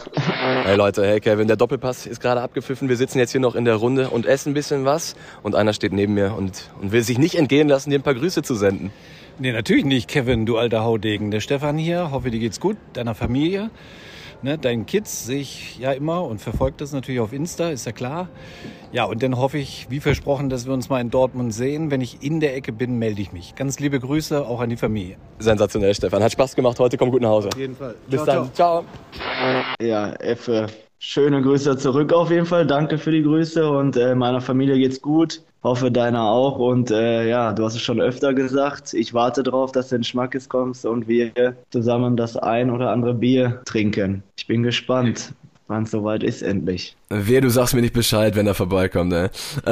Hey 0.65 0.77
Leute, 0.77 1.07
hey 1.07 1.21
Kevin, 1.21 1.49
der 1.49 1.57
Doppelpass 1.57 2.07
ist 2.07 2.21
gerade 2.21 2.41
abgepfiffen. 2.41 2.89
Wir 2.89 2.97
sitzen 2.97 3.19
jetzt 3.19 3.33
hier 3.33 3.41
noch 3.41 3.55
in 3.55 3.67
der 3.67 3.75
Runde 3.75 4.09
und 4.09 4.25
essen 4.25 4.51
ein 4.51 4.55
bisschen 4.55 4.87
was. 4.87 5.17
Und 5.43 5.55
einer 5.55 5.75
steht 5.75 5.93
neben 5.93 6.15
mir 6.15 6.35
und, 6.35 6.71
und 6.81 6.93
will 6.93 7.03
sich 7.03 7.19
nicht 7.19 7.35
entgehen 7.35 7.69
lassen, 7.69 7.91
dir 7.91 7.99
ein 7.99 8.03
paar 8.03 8.15
Grüße 8.15 8.43
zu 8.43 8.55
senden. 8.55 8.91
Nee, 9.39 9.53
natürlich 9.53 9.85
nicht, 9.85 10.09
Kevin, 10.09 10.47
du 10.47 10.57
alter 10.57 10.83
Haudegen. 10.83 11.31
Der 11.31 11.41
Stefan 11.41 11.77
hier, 11.77 12.11
hoffe 12.11 12.31
dir 12.31 12.39
geht's 12.39 12.61
gut, 12.61 12.77
deiner 12.95 13.15
Familie. 13.15 13.71
Ne, 14.45 14.59
deinen 14.59 14.85
Kids 14.85 15.25
sehe 15.25 15.41
ich 15.41 15.79
ja 15.79 15.93
immer 15.93 16.23
und 16.23 16.39
verfolge 16.39 16.75
das 16.77 16.93
natürlich 16.93 17.19
auf 17.19 17.33
Insta, 17.33 17.71
ist 17.71 17.87
ja 17.87 17.93
klar. 17.93 18.29
Ja, 18.93 19.05
und 19.05 19.23
dann 19.23 19.39
hoffe 19.39 19.57
ich, 19.57 19.87
wie 19.89 20.01
versprochen, 20.01 20.51
dass 20.51 20.67
wir 20.67 20.75
uns 20.75 20.91
mal 20.91 21.01
in 21.01 21.09
Dortmund 21.09 21.55
sehen. 21.55 21.91
Wenn 21.91 22.03
ich 22.03 22.23
in 22.23 22.41
der 22.41 22.55
Ecke 22.55 22.71
bin, 22.71 22.99
melde 22.99 23.23
ich 23.23 23.33
mich. 23.33 23.55
Ganz 23.55 23.81
liebe 23.81 23.99
Grüße 23.99 24.47
auch 24.47 24.61
an 24.61 24.69
die 24.69 24.77
Familie. 24.77 25.17
Sensationell, 25.39 25.95
Stefan. 25.95 26.23
Hat 26.23 26.31
Spaß 26.31 26.57
gemacht 26.57 26.79
heute. 26.79 26.99
Komm 26.99 27.11
gut 27.11 27.23
nach 27.23 27.31
Hause. 27.31 27.49
Auf 27.49 27.57
jeden 27.57 27.75
Fall. 27.75 27.95
Bis 28.07 28.23
dann. 28.25 28.53
Ciao. 28.53 28.85
Ja, 29.81 30.13
Effe, 30.17 30.67
schöne 30.99 31.41
Grüße 31.41 31.79
zurück 31.79 32.13
auf 32.13 32.31
jeden 32.31 32.45
Fall. 32.45 32.67
Danke 32.67 32.99
für 32.99 33.13
die 33.13 33.23
Grüße 33.23 33.67
und 33.67 33.97
äh, 33.97 34.15
meiner 34.15 34.43
Familie 34.43 34.77
geht's 34.77 35.01
gut. 35.01 35.41
Hoffe 35.65 35.91
deiner 35.91 36.23
auch. 36.29 36.59
Und 36.59 36.91
äh, 36.91 37.29
ja, 37.29 37.53
du 37.53 37.65
hast 37.65 37.75
es 37.75 37.81
schon 37.83 38.01
öfter 38.01 38.35
gesagt. 38.35 38.93
Ich 38.95 39.15
warte 39.15 39.43
drauf, 39.43 39.73
dass 39.73 39.89
du 39.89 39.97
in 39.97 40.05
Schmackes 40.05 40.49
kommst 40.49 40.85
und 40.87 41.09
wir 41.09 41.33
zusammen 41.71 42.17
das 42.17 42.37
ein 42.37 42.71
oder 42.71 42.91
andere 42.91 43.15
Bier 43.15 43.63
trinken. 43.65 44.23
Ich 44.37 44.47
bin 44.47 44.63
gespannt, 44.63 45.33
wann 45.67 45.85
es 45.85 45.91
soweit 45.91 46.23
ist 46.23 46.43
endlich. 46.43 46.95
Wer, 47.09 47.41
du 47.41 47.49
sagst 47.49 47.75
mir 47.75 47.81
nicht 47.81 47.95
Bescheid, 47.95 48.37
wenn 48.37 48.47
er 48.47 48.55
vorbeikommt, 48.55 49.11
ne? 49.11 49.31
Äh, 49.65 49.71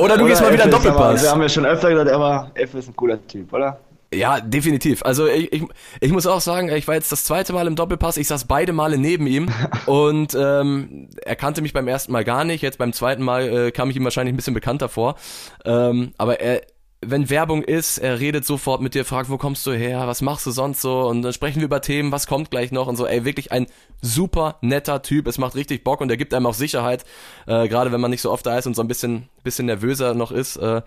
oder 0.00 0.16
du 0.16 0.26
gehst 0.26 0.40
mal 0.42 0.52
wieder 0.52 0.66
Effe 0.66 0.76
ist 0.76 0.86
aber- 0.86 0.92
Doppelpass. 0.94 1.22
Wir 1.24 1.30
haben 1.32 1.42
ja 1.42 1.48
schon 1.48 1.66
öfter 1.66 1.90
gesagt, 1.90 2.10
aber 2.10 2.50
Effe 2.54 2.78
ist 2.78 2.88
ein 2.88 2.94
cooler 2.96 3.18
Typ, 3.26 3.52
oder? 3.52 3.78
Ja, 4.14 4.40
definitiv. 4.40 5.02
Also 5.04 5.26
ich, 5.26 5.52
ich, 5.52 5.62
ich 6.00 6.12
muss 6.12 6.26
auch 6.26 6.40
sagen, 6.40 6.68
ich 6.68 6.86
war 6.86 6.94
jetzt 6.94 7.10
das 7.12 7.24
zweite 7.24 7.52
Mal 7.52 7.66
im 7.66 7.76
Doppelpass. 7.76 8.18
Ich 8.18 8.28
saß 8.28 8.44
beide 8.44 8.72
Male 8.72 8.98
neben 8.98 9.26
ihm 9.26 9.48
und 9.86 10.36
ähm, 10.38 11.08
er 11.22 11.36
kannte 11.36 11.62
mich 11.62 11.72
beim 11.72 11.88
ersten 11.88 12.12
Mal 12.12 12.24
gar 12.24 12.44
nicht. 12.44 12.62
Jetzt 12.62 12.78
beim 12.78 12.92
zweiten 12.92 13.22
Mal 13.22 13.48
äh, 13.48 13.70
kam 13.70 13.88
ich 13.90 13.96
ihm 13.96 14.04
wahrscheinlich 14.04 14.34
ein 14.34 14.36
bisschen 14.36 14.54
bekannter 14.54 14.90
vor. 14.90 15.16
Ähm, 15.64 16.12
aber 16.18 16.40
er, 16.40 16.62
wenn 17.04 17.30
Werbung 17.30 17.62
ist, 17.62 17.98
er 17.98 18.20
redet 18.20 18.44
sofort 18.44 18.80
mit 18.80 18.94
dir, 18.94 19.04
fragt, 19.04 19.30
wo 19.30 19.38
kommst 19.38 19.66
du 19.66 19.72
her, 19.72 20.06
was 20.06 20.20
machst 20.20 20.46
du 20.46 20.50
sonst 20.50 20.82
so 20.82 21.08
und 21.08 21.22
dann 21.22 21.32
sprechen 21.32 21.60
wir 21.60 21.64
über 21.64 21.80
Themen, 21.80 22.12
was 22.12 22.26
kommt 22.26 22.50
gleich 22.50 22.70
noch 22.70 22.86
und 22.86 22.96
so. 22.96 23.06
Ey, 23.06 23.24
wirklich 23.24 23.50
ein 23.50 23.66
super 24.02 24.58
netter 24.60 25.02
Typ. 25.02 25.26
Es 25.26 25.38
macht 25.38 25.54
richtig 25.54 25.84
Bock 25.84 26.00
und 26.00 26.10
er 26.10 26.16
gibt 26.16 26.34
einem 26.34 26.46
auch 26.46 26.54
Sicherheit, 26.54 27.04
äh, 27.46 27.66
gerade 27.66 27.92
wenn 27.92 28.00
man 28.00 28.10
nicht 28.10 28.22
so 28.22 28.30
oft 28.30 28.44
da 28.44 28.58
ist 28.58 28.66
und 28.66 28.76
so 28.76 28.82
ein 28.82 28.88
bisschen, 28.88 29.28
bisschen 29.42 29.66
nervöser 29.66 30.14
noch 30.14 30.32
ist 30.32 30.56
äh, 30.56 30.82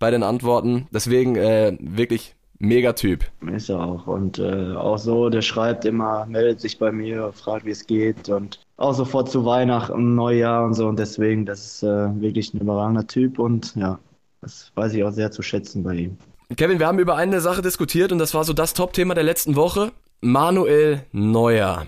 bei 0.00 0.10
den 0.10 0.22
Antworten. 0.22 0.88
Deswegen 0.90 1.36
äh, 1.36 1.76
wirklich 1.80 2.34
mega 2.58 2.92
Typ. 2.92 3.24
Ist 3.52 3.68
er 3.68 3.80
auch. 3.80 4.06
Und 4.06 4.38
äh, 4.38 4.74
auch 4.74 4.98
so, 4.98 5.28
der 5.30 5.42
schreibt 5.42 5.84
immer, 5.84 6.26
meldet 6.26 6.60
sich 6.60 6.78
bei 6.78 6.92
mir, 6.92 7.32
fragt, 7.32 7.64
wie 7.64 7.70
es 7.70 7.86
geht. 7.86 8.28
Und 8.28 8.60
auch 8.76 8.94
sofort 8.94 9.30
zu 9.30 9.44
Weihnachten, 9.44 10.14
Neujahr 10.14 10.64
und 10.64 10.74
so. 10.74 10.86
Und 10.88 10.98
deswegen, 10.98 11.46
das 11.46 11.64
ist 11.64 11.82
äh, 11.82 12.20
wirklich 12.20 12.54
ein 12.54 12.60
überragender 12.60 13.06
Typ. 13.06 13.38
Und 13.38 13.74
ja, 13.76 13.98
das 14.40 14.72
weiß 14.74 14.94
ich 14.94 15.04
auch 15.04 15.12
sehr 15.12 15.30
zu 15.30 15.42
schätzen 15.42 15.82
bei 15.82 15.94
ihm. 15.94 16.16
Kevin, 16.56 16.78
wir 16.78 16.86
haben 16.86 16.98
über 16.98 17.16
eine 17.16 17.40
Sache 17.40 17.62
diskutiert 17.62 18.12
und 18.12 18.18
das 18.18 18.34
war 18.34 18.44
so 18.44 18.52
das 18.52 18.74
Top-Thema 18.74 19.14
der 19.14 19.24
letzten 19.24 19.56
Woche. 19.56 19.92
Manuel 20.20 21.02
Neuer. 21.12 21.86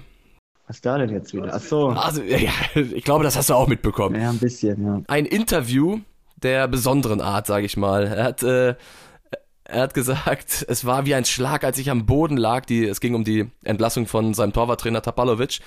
Was 0.66 0.80
da 0.80 0.98
denn 0.98 1.10
jetzt 1.10 1.32
wieder? 1.32 1.52
Ach 1.54 1.60
so, 1.60 1.88
Also, 1.90 2.22
ja, 2.22 2.50
ich 2.74 3.04
glaube, 3.04 3.22
das 3.22 3.36
hast 3.36 3.50
du 3.50 3.54
auch 3.54 3.68
mitbekommen. 3.68 4.20
ja, 4.20 4.30
ein 4.30 4.38
bisschen, 4.38 4.84
ja. 4.84 5.00
Ein 5.06 5.24
Interview 5.26 6.00
der 6.42 6.66
besonderen 6.68 7.20
Art, 7.20 7.46
sage 7.46 7.66
ich 7.66 7.76
mal. 7.76 8.04
Er 8.06 8.24
hat, 8.24 8.42
äh, 8.42 8.74
er 9.68 9.82
hat 9.82 9.94
gesagt, 9.94 10.64
es 10.68 10.84
war 10.84 11.06
wie 11.06 11.14
ein 11.14 11.24
Schlag, 11.24 11.64
als 11.64 11.78
ich 11.78 11.90
am 11.90 12.06
Boden 12.06 12.36
lag. 12.36 12.64
Die, 12.66 12.84
es 12.84 13.00
ging 13.00 13.14
um 13.14 13.24
die 13.24 13.50
Entlassung 13.64 14.06
von 14.06 14.34
seinem 14.34 14.52
Torwarttrainer 14.52 15.02
Tapalovic. 15.02 15.60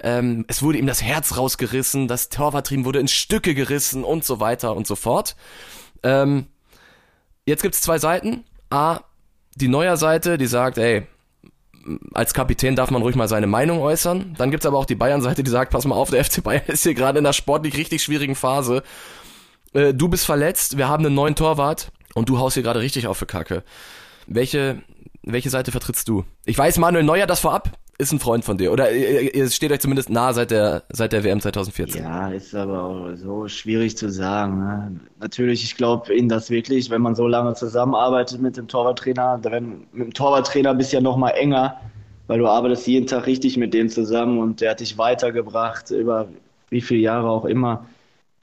Ähm, 0.00 0.44
es 0.48 0.62
wurde 0.62 0.78
ihm 0.78 0.86
das 0.86 1.02
Herz 1.02 1.36
rausgerissen, 1.36 2.06
das 2.06 2.28
Torwartteam 2.28 2.84
wurde 2.84 2.98
in 2.98 3.08
Stücke 3.08 3.54
gerissen 3.54 4.04
und 4.04 4.24
so 4.24 4.40
weiter 4.40 4.76
und 4.76 4.86
so 4.86 4.94
fort. 4.94 5.36
Ähm, 6.02 6.46
jetzt 7.46 7.62
gibt's 7.62 7.80
zwei 7.80 7.98
Seiten. 7.98 8.44
A, 8.68 9.00
die 9.54 9.68
Neuer 9.68 9.96
Seite, 9.96 10.36
die 10.36 10.46
sagt, 10.46 10.76
ey, 10.76 11.06
als 12.12 12.34
Kapitän 12.34 12.76
darf 12.76 12.90
man 12.90 13.00
ruhig 13.00 13.16
mal 13.16 13.28
seine 13.28 13.46
Meinung 13.46 13.80
äußern. 13.80 14.34
Dann 14.36 14.50
gibt's 14.50 14.66
aber 14.66 14.76
auch 14.76 14.86
die 14.86 14.96
Bayern-Seite, 14.96 15.42
die 15.42 15.50
sagt, 15.50 15.72
pass 15.72 15.86
mal 15.86 15.94
auf, 15.94 16.10
der 16.10 16.24
FC 16.24 16.42
Bayern 16.42 16.66
ist 16.66 16.82
hier 16.82 16.94
gerade 16.94 17.18
in 17.18 17.24
einer 17.24 17.32
sportlich 17.32 17.76
richtig 17.76 18.02
schwierigen 18.02 18.34
Phase. 18.34 18.82
Äh, 19.72 19.94
du 19.94 20.08
bist 20.08 20.26
verletzt, 20.26 20.76
wir 20.76 20.88
haben 20.88 21.06
einen 21.06 21.14
neuen 21.14 21.36
Torwart 21.36 21.90
und 22.16 22.28
du 22.28 22.38
haust 22.38 22.54
hier 22.54 22.62
gerade 22.62 22.80
richtig 22.80 23.06
auf 23.06 23.18
für 23.18 23.26
Kacke. 23.26 23.62
Welche, 24.26 24.82
welche 25.22 25.50
Seite 25.50 25.70
vertrittst 25.70 26.08
du? 26.08 26.24
Ich 26.44 26.58
weiß, 26.58 26.78
Manuel 26.78 27.04
Neuer, 27.04 27.26
das 27.26 27.40
vorab, 27.40 27.70
ist 27.98 28.12
ein 28.12 28.18
Freund 28.18 28.44
von 28.44 28.58
dir. 28.58 28.72
Oder 28.72 28.90
ihr, 28.90 29.34
ihr 29.34 29.50
steht 29.50 29.70
euch 29.70 29.80
zumindest 29.80 30.10
nah 30.10 30.32
seit 30.32 30.50
der, 30.50 30.82
seit 30.88 31.12
der 31.12 31.24
WM 31.24 31.40
2014. 31.40 32.02
Ja, 32.02 32.28
ist 32.28 32.54
aber 32.54 32.82
auch 32.82 33.14
so 33.14 33.48
schwierig 33.48 33.96
zu 33.96 34.10
sagen. 34.10 34.58
Ne? 34.58 35.00
Natürlich, 35.20 35.62
ich 35.62 35.76
glaube 35.76 36.14
Ihnen 36.14 36.28
das 36.28 36.50
wirklich, 36.50 36.90
wenn 36.90 37.02
man 37.02 37.14
so 37.14 37.28
lange 37.28 37.54
zusammenarbeitet 37.54 38.40
mit 38.40 38.56
dem 38.56 38.66
Torwarttrainer, 38.66 39.38
wenn, 39.42 39.86
mit 39.92 40.06
dem 40.06 40.14
Torwarttrainer 40.14 40.74
bist 40.74 40.92
du 40.92 40.96
ja 40.96 41.00
noch 41.02 41.16
mal 41.16 41.30
enger 41.30 41.80
weil 42.26 42.38
du 42.38 42.48
arbeitest 42.48 42.86
jeden 42.86 43.06
Tag 43.06 43.26
richtig 43.26 43.56
mit 43.56 43.72
dem 43.72 43.88
zusammen 43.88 44.38
und 44.38 44.60
der 44.60 44.72
hat 44.72 44.80
dich 44.80 44.98
weitergebracht 44.98 45.90
über 45.90 46.28
wie 46.70 46.80
viele 46.80 47.00
Jahre 47.00 47.28
auch 47.28 47.44
immer. 47.44 47.86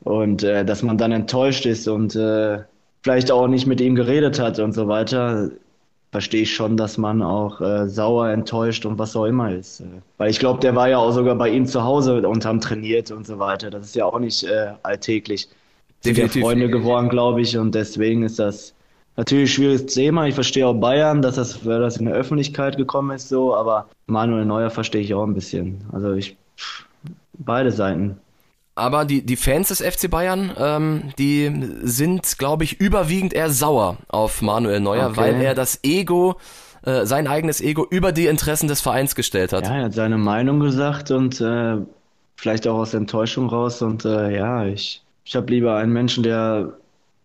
Und 0.02 0.44
äh, 0.44 0.66
dass 0.66 0.84
man 0.84 0.98
dann 0.98 1.12
enttäuscht 1.12 1.66
ist 1.66 1.88
und 1.88 2.16
äh, 2.16 2.60
vielleicht 3.04 3.32
auch 3.32 3.48
nicht 3.48 3.68
mit 3.68 3.82
ihm 3.82 3.96
geredet 3.96 4.40
hat 4.40 4.60
und 4.60 4.74
so 4.74 4.88
weiter, 4.88 5.50
verstehe 6.12 6.44
ich 6.44 6.56
schon, 6.56 6.78
dass 6.78 6.98
man 6.98 7.22
auch 7.22 7.60
äh, 7.60 7.88
sauer, 7.88 8.30
enttäuscht 8.30 8.86
und 8.86 8.98
was 8.98 9.16
auch 9.16 9.26
immer 9.26 9.52
ist. 9.52 9.82
Äh, 9.82 9.86
weil 10.18 10.30
ich 10.30 10.40
glaube, 10.40 10.60
der 10.62 10.76
war 10.76 10.88
ja 10.88 10.98
auch 10.98 11.12
sogar 11.12 11.36
bei 11.36 11.50
ihm 11.50 11.66
zu 11.66 11.84
Hause 11.84 12.28
und 12.28 12.46
haben 12.46 12.62
trainiert 12.62 13.12
und 13.12 13.28
so 13.28 13.40
weiter. 13.40 13.70
Das 13.70 13.86
ist 13.86 13.96
ja 13.96 14.06
auch 14.06 14.20
nicht 14.20 14.44
äh, 14.44 14.74
alltäglich. 14.84 15.50
Sind 16.02 16.18
ja. 16.18 16.28
Freunde 16.28 16.70
geworden, 16.70 17.10
glaube 17.10 17.42
ich, 17.42 17.58
und 17.58 17.76
deswegen 17.76 18.24
ist 18.24 18.38
das 18.38 18.74
natürlich 19.16 19.50
ein 19.50 19.54
schwieriges 19.54 19.86
Thema. 19.88 20.28
Ich 20.28 20.36
verstehe 20.36 20.68
auch 20.68 20.74
Bayern, 20.74 21.22
dass 21.22 21.36
das, 21.36 21.66
weil 21.66 21.80
das 21.80 21.98
in 21.98 22.06
der 22.06 22.16
Öffentlichkeit 22.16 22.78
gekommen 22.78 23.12
ist, 23.16 23.30
so, 23.30 23.56
aber 23.56 23.88
Manuel 24.08 24.46
Neuer 24.46 24.70
verstehe 24.70 25.02
ich 25.02 25.14
auch 25.14 25.24
ein 25.24 25.34
bisschen. 25.34 25.82
Also 25.94 26.14
ich, 26.14 26.36
pff, 26.58 26.86
beide 27.40 27.72
Seiten. 27.72 28.18
Aber 28.76 29.06
die, 29.06 29.24
die 29.24 29.36
Fans 29.36 29.68
des 29.68 29.82
FC 29.82 30.10
Bayern, 30.10 30.52
ähm, 30.58 31.14
die 31.20 31.52
sind, 31.84 32.38
glaube 32.40 32.64
ich, 32.64 32.80
überwiegend 32.82 33.34
eher 33.34 33.50
sauer 33.52 33.98
auf 34.08 34.42
Manuel 34.42 34.80
Neuer, 34.80 35.10
Okay. 35.10 35.18
weil 35.18 35.42
er 35.42 35.54
das 35.54 35.80
Ego, 35.84 36.38
äh, 36.84 37.06
sein 37.06 37.28
eigenes 37.28 37.62
Ego 37.62 37.86
über 37.90 38.12
die 38.12 38.26
Interessen 38.26 38.68
des 38.68 38.82
Vereins 38.82 39.14
gestellt 39.16 39.54
hat. 39.54 39.66
Ja, 39.66 39.76
er 39.76 39.84
hat 39.86 39.94
seine 39.94 40.18
Meinung 40.18 40.60
gesagt 40.60 41.12
und 41.12 41.40
äh, 41.40 41.78
vielleicht 42.36 42.68
auch 42.68 42.80
aus 42.80 42.94
Enttäuschung 42.96 43.48
raus. 43.48 43.82
Und 43.84 44.06
äh, 44.06 44.36
ja, 44.36 44.66
ich, 44.66 45.04
ich 45.24 45.36
habe 45.36 45.52
lieber 45.52 45.76
einen 45.76 45.94
Menschen, 45.94 46.24
der 46.24 46.74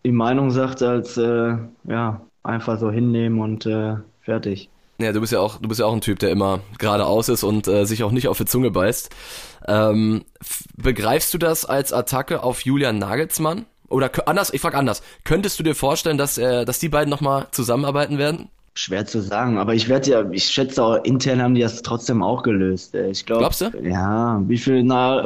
die 0.05 0.11
Meinung 0.11 0.51
sagt, 0.51 0.81
als 0.83 1.17
äh, 1.17 1.55
ja, 1.85 2.21
einfach 2.43 2.79
so 2.79 2.91
hinnehmen 2.91 3.39
und 3.41 3.65
äh, 3.65 3.95
fertig. 4.21 4.69
Ja, 5.01 5.13
du 5.13 5.21
bist 5.21 5.31
ja 5.31 5.39
auch, 5.39 5.57
du 5.57 5.69
bist 5.69 5.79
ja 5.79 5.85
auch 5.85 5.93
ein 5.93 6.01
Typ, 6.01 6.19
der 6.19 6.29
immer 6.29 6.59
geradeaus 6.77 7.29
ist 7.29 7.43
und 7.43 7.67
äh, 7.69 7.85
sich 7.85 8.03
auch 8.03 8.11
nicht 8.11 8.27
auf 8.27 8.37
die 8.37 8.45
Zunge 8.45 8.69
beißt. 8.69 9.09
Ähm, 9.65 10.25
begreifst 10.75 11.33
du 11.33 11.37
das 11.37 11.63
als 11.63 11.93
Attacke 11.93 12.43
auf 12.43 12.65
Julian 12.65 12.99
Nagelsmann? 12.99 13.65
Oder 13.87 14.11
anders, 14.27 14.53
ich 14.53 14.61
frag 14.61 14.75
anders. 14.75 15.01
Könntest 15.23 15.57
du 15.57 15.63
dir 15.63 15.73
vorstellen, 15.73 16.17
dass, 16.17 16.37
äh, 16.37 16.65
dass 16.65 16.79
die 16.79 16.89
beiden 16.89 17.09
nochmal 17.09 17.47
zusammenarbeiten 17.51 18.17
werden? 18.17 18.49
Schwer 18.79 19.05
zu 19.05 19.21
sagen, 19.21 19.57
aber 19.57 19.73
ich 19.73 19.89
werde 19.89 20.09
ja, 20.09 20.23
ich 20.31 20.45
schätze 20.45 20.81
auch, 20.81 21.03
intern 21.03 21.41
haben 21.41 21.53
die 21.53 21.59
das 21.59 21.81
trotzdem 21.81 22.23
auch 22.23 22.43
gelöst. 22.43 22.95
Äh, 22.95 23.09
Ich 23.09 23.25
glaube, 23.25 23.41
Glaubst 23.41 23.59
du? 23.59 23.71
Ja, 23.83 24.41
wie 24.47 24.57
viele 24.57 24.81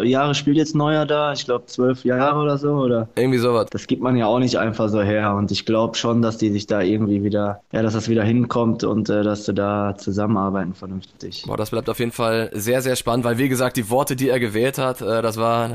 Jahre 0.08 0.34
spielt 0.34 0.58
jetzt 0.58 0.74
Neuer 0.74 1.06
da? 1.06 1.34
Ich 1.34 1.46
glaube 1.46 1.68
zwölf 1.68 2.04
Jahre 2.04 2.40
oder 2.40 2.58
so, 2.58 2.72
oder? 2.72 3.10
Irgendwie 3.16 3.38
sowas. 3.38 3.68
Das 3.70 3.86
gibt 3.86 4.02
man 4.02 4.16
ja 4.18 4.26
auch 4.26 4.40
nicht 4.40 4.58
einfach 4.58 4.90
so 4.90 5.04
her 5.04 5.36
und 5.36 5.52
ich 5.52 5.68
glaube 5.68 5.96
schon, 5.96 6.24
dass 6.24 6.40
die 6.40 6.52
sich 6.52 6.66
da 6.66 6.82
irgendwie 6.82 7.24
wieder, 7.24 7.62
ja, 7.72 7.84
dass 7.84 7.94
das 7.94 8.10
wieder 8.10 8.24
hinkommt 8.24 8.84
und 8.84 9.10
äh, 9.10 9.22
dass 9.22 9.46
sie 9.46 9.54
da 9.54 9.96
zusammenarbeiten 9.98 10.74
vernünftig. 10.74 11.44
Boah, 11.46 11.56
das 11.56 11.70
bleibt 11.70 11.90
auf 11.90 12.00
jeden 12.00 12.12
Fall 12.12 12.50
sehr, 12.54 12.82
sehr 12.82 12.96
spannend, 12.96 13.24
weil 13.24 13.38
wie 13.38 13.50
gesagt, 13.50 13.78
die 13.78 13.92
Worte, 13.92 14.16
die 14.16 14.30
er 14.30 14.40
gewählt 14.40 14.80
hat, 14.80 15.02
äh, 15.02 15.22
das 15.22 15.38
war 15.38 15.70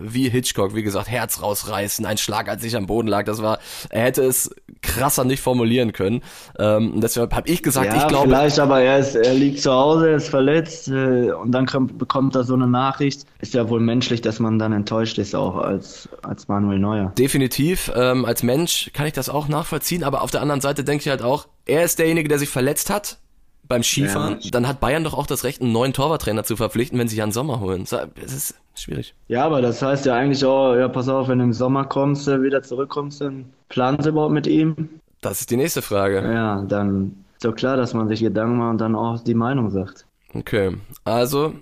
wie 0.00 0.28
Hitchcock, 0.28 0.76
wie 0.76 0.84
gesagt, 0.84 1.08
Herz 1.08 1.42
rausreißen, 1.42 2.06
ein 2.06 2.16
Schlag, 2.18 2.48
als 2.48 2.62
ich 2.62 2.76
am 2.76 2.86
Boden 2.86 3.08
lag, 3.08 3.24
das 3.24 3.42
war, 3.42 3.58
er 3.90 4.02
hätte 4.02 4.22
es 4.22 4.54
krasser 4.82 5.24
nicht 5.24 5.42
formulieren 5.42 5.92
können. 5.92 6.22
Ähm, 6.58 6.92
und 6.94 7.00
deshalb 7.24 7.34
habe 7.34 7.48
ich 7.48 7.62
gesagt, 7.62 7.86
Ja, 7.86 7.96
ich 7.96 8.08
glaube, 8.08 8.28
vielleicht, 8.28 8.58
aber 8.58 8.80
er, 8.80 8.98
ist, 8.98 9.14
er 9.14 9.34
liegt 9.34 9.60
zu 9.60 9.72
Hause, 9.72 10.10
er 10.10 10.16
ist 10.16 10.28
verletzt 10.28 10.88
äh, 10.88 11.32
und 11.32 11.52
dann 11.52 11.66
kommt, 11.66 11.98
bekommt 11.98 12.34
er 12.34 12.44
so 12.44 12.54
eine 12.54 12.66
Nachricht. 12.66 13.24
Ist 13.40 13.54
ja 13.54 13.68
wohl 13.68 13.80
menschlich, 13.80 14.20
dass 14.20 14.40
man 14.40 14.58
dann 14.58 14.72
enttäuscht 14.72 15.18
ist, 15.18 15.34
auch 15.34 15.56
als, 15.56 16.08
als 16.22 16.48
Manuel 16.48 16.78
Neuer. 16.78 17.12
definitiv, 17.18 17.90
ähm, 17.94 18.24
als 18.24 18.42
Mensch 18.42 18.90
kann 18.92 19.06
ich 19.06 19.12
das 19.12 19.28
auch 19.28 19.48
nachvollziehen, 19.48 20.04
aber 20.04 20.22
auf 20.22 20.30
der 20.30 20.42
anderen 20.42 20.60
Seite 20.60 20.84
denke 20.84 21.02
ich 21.02 21.08
halt 21.08 21.22
auch, 21.22 21.46
er 21.66 21.84
ist 21.84 21.98
derjenige, 21.98 22.28
der 22.28 22.38
sich 22.38 22.48
verletzt 22.48 22.90
hat 22.90 23.18
beim 23.66 23.82
Skifahren. 23.82 24.38
Ja. 24.40 24.50
Dann 24.50 24.68
hat 24.68 24.80
Bayern 24.80 25.04
doch 25.04 25.14
auch 25.14 25.26
das 25.26 25.44
Recht, 25.44 25.62
einen 25.62 25.72
neuen 25.72 25.94
Torwarttrainer 25.94 26.44
zu 26.44 26.56
verpflichten, 26.56 26.98
wenn 26.98 27.08
sie 27.08 27.16
Jan 27.16 27.32
Sommer 27.32 27.60
holen. 27.60 27.82
Es 27.82 27.92
ist 28.32 28.54
schwierig. 28.74 29.14
Ja, 29.28 29.46
aber 29.46 29.62
das 29.62 29.80
heißt 29.80 30.04
ja 30.04 30.14
eigentlich 30.14 30.44
auch, 30.44 30.74
ja, 30.74 30.88
pass 30.88 31.08
auf, 31.08 31.28
wenn 31.28 31.38
du 31.38 31.44
im 31.44 31.52
Sommer 31.54 31.86
kommst, 31.86 32.28
äh, 32.28 32.42
wieder 32.42 32.62
zurückkommst, 32.62 33.22
dann 33.22 33.46
planen 33.70 34.02
sie 34.02 34.10
überhaupt 34.10 34.34
mit 34.34 34.46
ihm. 34.46 35.00
Das 35.24 35.40
ist 35.40 35.50
die 35.50 35.56
nächste 35.56 35.82
Frage. 35.82 36.22
Ja, 36.32 36.62
dann 36.68 37.24
ist 37.34 37.44
doch 37.44 37.54
klar, 37.54 37.76
dass 37.76 37.94
man 37.94 38.08
sich 38.08 38.20
Gedanken 38.20 38.58
macht 38.58 38.70
und 38.72 38.78
dann 38.78 38.94
auch 38.94 39.22
die 39.22 39.34
Meinung 39.34 39.70
sagt. 39.70 40.06
Okay, 40.34 40.76
also 41.04 41.54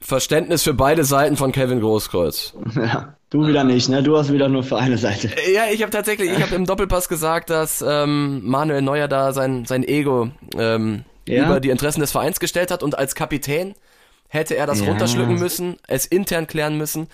Verständnis 0.00 0.62
für 0.62 0.74
beide 0.74 1.04
Seiten 1.04 1.36
von 1.36 1.52
Kevin 1.52 1.80
Großkreuz. 1.80 2.54
Ja, 2.76 3.14
du 3.30 3.46
wieder 3.46 3.64
nicht, 3.64 3.88
ne? 3.88 4.02
Du 4.02 4.16
hast 4.16 4.32
wieder 4.32 4.48
nur 4.48 4.62
für 4.62 4.76
eine 4.76 4.98
Seite. 4.98 5.30
Ja, 5.52 5.62
ich 5.72 5.82
habe 5.82 5.90
tatsächlich, 5.90 6.30
ich 6.30 6.42
habe 6.42 6.54
im 6.54 6.64
Doppelpass 6.66 7.08
gesagt, 7.08 7.50
dass 7.50 7.82
ähm, 7.86 8.42
Manuel 8.44 8.82
Neuer 8.82 9.08
da 9.08 9.32
sein, 9.32 9.64
sein 9.64 9.82
Ego 9.82 10.28
ähm, 10.56 11.04
Ja? 11.26 11.46
über 11.46 11.60
die 11.60 11.70
Interessen 11.70 12.00
des 12.00 12.12
Vereins 12.12 12.38
gestellt 12.40 12.70
hat 12.70 12.82
und 12.82 12.98
als 12.98 13.14
Kapitän 13.14 13.74
hätte 14.28 14.56
er 14.56 14.66
das 14.66 14.80
Ja. 14.80 14.86
runterschlucken 14.88 15.38
müssen, 15.38 15.76
es 15.88 16.06
intern 16.06 16.46
klären 16.46 16.76
müssen 16.76 17.08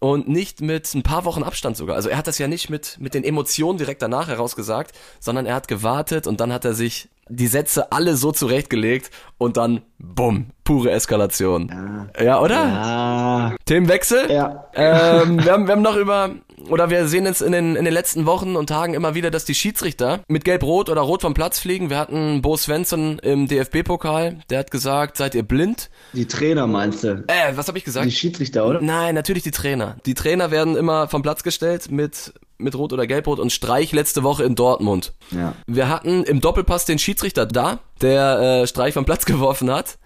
und 0.00 0.28
nicht 0.28 0.60
mit 0.60 0.92
ein 0.94 1.02
paar 1.02 1.24
Wochen 1.24 1.42
Abstand 1.42 1.76
sogar. 1.76 1.96
Also 1.96 2.08
er 2.08 2.18
hat 2.18 2.26
das 2.26 2.38
ja 2.38 2.48
nicht 2.48 2.70
mit, 2.70 2.96
mit 3.00 3.14
den 3.14 3.24
Emotionen 3.24 3.78
direkt 3.78 4.02
danach 4.02 4.28
herausgesagt, 4.28 4.96
sondern 5.20 5.46
er 5.46 5.54
hat 5.54 5.68
gewartet 5.68 6.26
und 6.26 6.40
dann 6.40 6.52
hat 6.52 6.64
er 6.64 6.74
sich 6.74 7.08
die 7.28 7.46
Sätze 7.46 7.92
alle 7.92 8.16
so 8.16 8.32
zurechtgelegt 8.32 9.10
und 9.38 9.56
dann 9.56 9.82
bumm, 9.98 10.50
pure 10.64 10.90
Eskalation. 10.90 12.08
Ja, 12.22 12.40
oder? 12.40 12.58
Ah, 12.58 13.56
Themenwechsel? 13.64 14.30
ja. 14.30 14.68
ähm, 14.74 15.42
wir, 15.44 15.52
haben, 15.52 15.66
wir 15.66 15.72
haben 15.72 15.82
noch 15.82 15.96
über, 15.96 16.30
oder 16.68 16.90
wir 16.90 17.06
sehen 17.08 17.24
jetzt 17.24 17.42
in 17.42 17.52
den, 17.52 17.76
in 17.76 17.84
den 17.84 17.94
letzten 17.94 18.26
Wochen 18.26 18.56
und 18.56 18.68
Tagen 18.68 18.94
immer 18.94 19.14
wieder, 19.14 19.30
dass 19.30 19.44
die 19.44 19.54
Schiedsrichter 19.54 20.20
mit 20.28 20.44
Gelb-Rot 20.44 20.88
oder 20.88 21.00
Rot 21.00 21.22
vom 21.22 21.34
Platz 21.34 21.58
fliegen. 21.58 21.90
Wir 21.90 21.98
hatten 21.98 22.42
Bo 22.42 22.56
Svensson 22.56 23.18
im 23.20 23.46
DFB-Pokal, 23.48 24.38
der 24.50 24.58
hat 24.60 24.70
gesagt, 24.70 25.16
seid 25.16 25.34
ihr 25.34 25.42
blind? 25.42 25.90
Die 26.12 26.26
Trainer 26.26 26.66
meinst 26.66 27.04
du? 27.04 27.24
Äh, 27.28 27.56
was 27.56 27.68
habe 27.68 27.78
ich 27.78 27.84
gesagt? 27.84 28.06
Die 28.06 28.12
Schiedsrichter, 28.12 28.66
oder? 28.66 28.80
Nein, 28.80 29.14
natürlich 29.14 29.42
die 29.42 29.50
Trainer. 29.50 29.96
Die 30.06 30.14
Trainer 30.14 30.50
werden 30.50 30.76
immer 30.76 31.08
vom 31.08 31.22
Platz 31.22 31.42
gestellt 31.42 31.90
mit, 31.90 32.32
mit 32.58 32.74
Rot 32.74 32.92
oder 32.92 33.06
Gelb-Rot 33.06 33.38
und 33.38 33.52
Streich 33.52 33.92
letzte 33.92 34.22
Woche 34.22 34.44
in 34.44 34.54
Dortmund. 34.54 35.12
Ja. 35.30 35.54
Wir 35.66 35.88
hatten 35.88 36.24
im 36.24 36.40
Doppelpass 36.40 36.84
den 36.84 36.98
Schiedsrichter 36.98 37.46
da, 37.46 37.80
der 38.00 38.62
äh, 38.62 38.66
Streich 38.66 38.94
vom 38.94 39.04
Platz 39.04 39.24
geworfen 39.26 39.70
hat. 39.70 39.98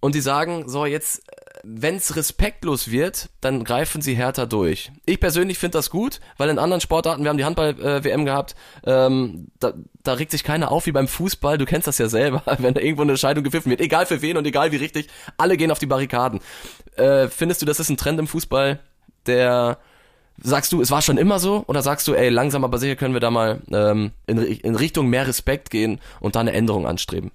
Und 0.00 0.14
die 0.14 0.20
sagen, 0.20 0.68
so 0.68 0.84
jetzt, 0.84 1.22
wenn 1.64 1.96
es 1.96 2.14
respektlos 2.14 2.90
wird, 2.90 3.30
dann 3.40 3.64
greifen 3.64 4.02
sie 4.02 4.14
härter 4.14 4.46
durch. 4.46 4.92
Ich 5.06 5.18
persönlich 5.18 5.58
finde 5.58 5.78
das 5.78 5.90
gut, 5.90 6.20
weil 6.36 6.50
in 6.50 6.58
anderen 6.58 6.80
Sportarten, 6.80 7.24
wir 7.24 7.30
haben 7.30 7.38
die 7.38 7.44
Handball-WM 7.44 8.24
gehabt, 8.24 8.54
ähm, 8.84 9.48
da, 9.58 9.72
da 10.02 10.12
regt 10.12 10.30
sich 10.30 10.44
keiner 10.44 10.70
auf 10.70 10.86
wie 10.86 10.92
beim 10.92 11.08
Fußball, 11.08 11.58
du 11.58 11.64
kennst 11.64 11.88
das 11.88 11.98
ja 11.98 12.08
selber, 12.08 12.42
wenn 12.58 12.74
da 12.74 12.80
irgendwo 12.80 13.02
eine 13.02 13.12
Entscheidung 13.12 13.42
gepfiffen 13.42 13.70
wird, 13.70 13.80
egal 13.80 14.06
für 14.06 14.22
wen 14.22 14.36
und 14.36 14.46
egal 14.46 14.70
wie 14.70 14.76
richtig, 14.76 15.08
alle 15.38 15.56
gehen 15.56 15.70
auf 15.70 15.78
die 15.78 15.86
Barrikaden. 15.86 16.40
Äh, 16.96 17.28
findest 17.28 17.62
du, 17.62 17.66
das 17.66 17.80
ist 17.80 17.88
ein 17.88 17.96
Trend 17.96 18.20
im 18.20 18.28
Fußball, 18.28 18.78
der 19.26 19.78
Sagst 20.42 20.72
du, 20.72 20.80
es 20.80 20.90
war 20.90 21.02
schon 21.02 21.18
immer 21.18 21.38
so? 21.38 21.64
Oder 21.66 21.82
sagst 21.82 22.06
du, 22.08 22.14
ey, 22.14 22.28
langsam 22.28 22.64
aber 22.64 22.78
sicher 22.78 22.96
können 22.96 23.14
wir 23.14 23.20
da 23.20 23.30
mal 23.30 23.62
ähm, 23.70 24.12
in, 24.26 24.38
in 24.38 24.74
Richtung 24.74 25.08
mehr 25.08 25.26
Respekt 25.26 25.70
gehen 25.70 26.00
und 26.20 26.36
da 26.36 26.40
eine 26.40 26.52
Änderung 26.52 26.86
anstreben? 26.86 27.30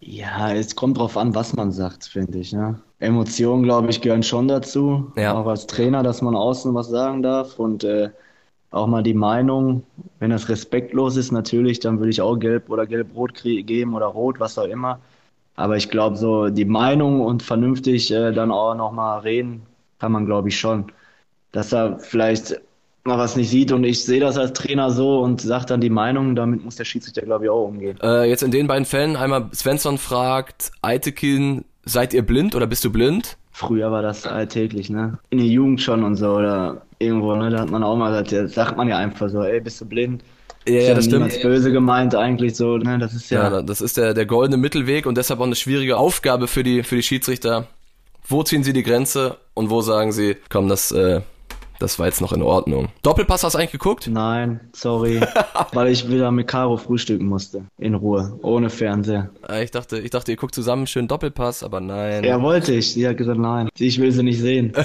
Ja, 0.00 0.52
es 0.52 0.74
kommt 0.74 0.98
drauf 0.98 1.16
an, 1.16 1.34
was 1.34 1.54
man 1.54 1.70
sagt, 1.70 2.04
finde 2.04 2.38
ich. 2.38 2.52
Ne? 2.52 2.80
Emotionen, 2.98 3.62
glaube 3.62 3.88
ich, 3.90 4.00
gehören 4.00 4.24
schon 4.24 4.48
dazu. 4.48 5.12
Ja. 5.16 5.34
Auch 5.34 5.46
als 5.46 5.66
Trainer, 5.66 6.02
dass 6.02 6.22
man 6.22 6.34
außen 6.34 6.74
was 6.74 6.88
sagen 6.88 7.22
darf 7.22 7.58
und 7.58 7.84
äh, 7.84 8.10
auch 8.72 8.88
mal 8.88 9.02
die 9.02 9.14
Meinung. 9.14 9.84
Wenn 10.18 10.30
das 10.30 10.48
respektlos 10.48 11.16
ist, 11.16 11.30
natürlich, 11.30 11.78
dann 11.80 11.98
würde 11.98 12.10
ich 12.10 12.20
auch 12.20 12.36
gelb 12.36 12.68
oder 12.68 12.86
gelb-rot 12.86 13.42
geben 13.44 13.94
oder 13.94 14.06
rot, 14.06 14.40
was 14.40 14.58
auch 14.58 14.66
immer. 14.66 15.00
Aber 15.54 15.76
ich 15.76 15.88
glaube, 15.88 16.16
so 16.16 16.48
die 16.48 16.64
Meinung 16.64 17.20
und 17.20 17.42
vernünftig 17.42 18.10
äh, 18.10 18.32
dann 18.32 18.50
auch 18.50 18.74
nochmal 18.74 19.20
reden, 19.20 19.62
kann 20.00 20.12
man, 20.12 20.26
glaube 20.26 20.48
ich, 20.48 20.58
schon. 20.58 20.86
Dass 21.52 21.72
er 21.72 21.98
vielleicht 21.98 22.60
mal 23.04 23.18
was 23.18 23.36
nicht 23.36 23.50
sieht 23.50 23.72
und 23.72 23.84
ich 23.84 24.04
sehe 24.04 24.20
das 24.20 24.36
als 24.38 24.52
Trainer 24.52 24.90
so 24.90 25.20
und 25.20 25.40
sage 25.40 25.66
dann 25.66 25.80
die 25.80 25.90
Meinung, 25.90 26.36
damit 26.36 26.64
muss 26.64 26.76
der 26.76 26.84
Schiedsrichter, 26.84 27.22
glaube 27.22 27.44
ich, 27.44 27.50
auch 27.50 27.66
umgehen. 27.66 27.98
Äh, 28.02 28.28
jetzt 28.28 28.42
in 28.42 28.50
den 28.50 28.66
beiden 28.66 28.84
Fällen 28.84 29.16
einmal 29.16 29.48
Svensson 29.52 29.98
fragt, 29.98 30.70
Eitekin, 30.82 31.64
seid 31.84 32.14
ihr 32.14 32.22
blind 32.22 32.54
oder 32.54 32.66
bist 32.66 32.84
du 32.84 32.92
blind? 32.92 33.36
Früher 33.50 33.90
war 33.90 34.02
das 34.02 34.26
alltäglich, 34.26 34.88
ne? 34.88 35.18
In 35.30 35.38
der 35.38 35.46
Jugend 35.46 35.80
schon 35.80 36.04
und 36.04 36.16
so 36.16 36.36
oder 36.36 36.82
irgendwo, 36.98 37.34
ne? 37.34 37.50
Da 37.50 37.60
hat 37.60 37.70
man 37.70 37.82
auch 37.82 37.96
mal 37.96 38.10
gesagt, 38.10 38.32
ja, 38.32 38.46
sagt 38.48 38.76
man 38.76 38.88
ja 38.88 38.96
einfach 38.96 39.28
so, 39.28 39.42
ey, 39.42 39.60
bist 39.60 39.80
du 39.80 39.84
blind? 39.84 40.22
Ja, 40.66 40.74
ja, 40.74 40.94
das 40.94 41.06
stimmt. 41.06 41.42
böse 41.42 41.72
gemeint 41.72 42.14
eigentlich 42.14 42.56
so, 42.56 42.78
ne? 42.78 42.98
Das 42.98 43.12
ist 43.14 43.30
ja, 43.30 43.50
Ja, 43.50 43.62
das 43.62 43.80
ist 43.80 43.96
der, 43.96 44.14
der 44.14 44.26
goldene 44.26 44.56
Mittelweg 44.56 45.06
und 45.06 45.18
deshalb 45.18 45.40
auch 45.40 45.44
eine 45.44 45.56
schwierige 45.56 45.96
Aufgabe 45.96 46.46
für 46.46 46.62
die, 46.62 46.82
für 46.84 46.96
die 46.96 47.02
Schiedsrichter. 47.02 47.66
Wo 48.26 48.44
ziehen 48.44 48.62
sie 48.62 48.72
die 48.72 48.84
Grenze 48.84 49.38
und 49.54 49.68
wo 49.68 49.80
sagen 49.80 50.12
sie, 50.12 50.36
komm, 50.48 50.68
das, 50.68 50.92
äh, 50.92 51.20
das 51.82 51.98
war 51.98 52.06
jetzt 52.06 52.20
noch 52.20 52.32
in 52.32 52.42
Ordnung. 52.42 52.88
Doppelpass 53.02 53.44
hast 53.44 53.54
du 53.54 53.58
eigentlich 53.58 53.72
geguckt? 53.72 54.08
nein, 54.10 54.60
sorry, 54.72 55.20
weil 55.72 55.88
ich 55.88 56.08
wieder 56.08 56.30
mit 56.30 56.46
Caro 56.46 56.76
frühstücken 56.76 57.26
musste, 57.26 57.64
in 57.78 57.94
Ruhe, 57.94 58.38
ohne 58.42 58.70
Fernseher. 58.70 59.30
Äh, 59.48 59.64
Ich 59.64 59.70
dachte, 59.72 59.98
ich 59.98 60.10
dachte, 60.10 60.30
ihr 60.30 60.36
guckt 60.36 60.54
zusammen 60.54 60.86
schön 60.86 61.08
Doppelpass, 61.08 61.62
aber 61.62 61.80
nein. 61.80 62.24
Ja, 62.24 62.40
wollte 62.40 62.72
ich. 62.72 62.92
Sie 62.94 63.06
hat 63.06 63.16
gesagt, 63.16 63.38
nein, 63.38 63.68
ich 63.78 64.00
will 64.00 64.12
sie 64.12 64.22
nicht 64.22 64.40
sehen. 64.40 64.72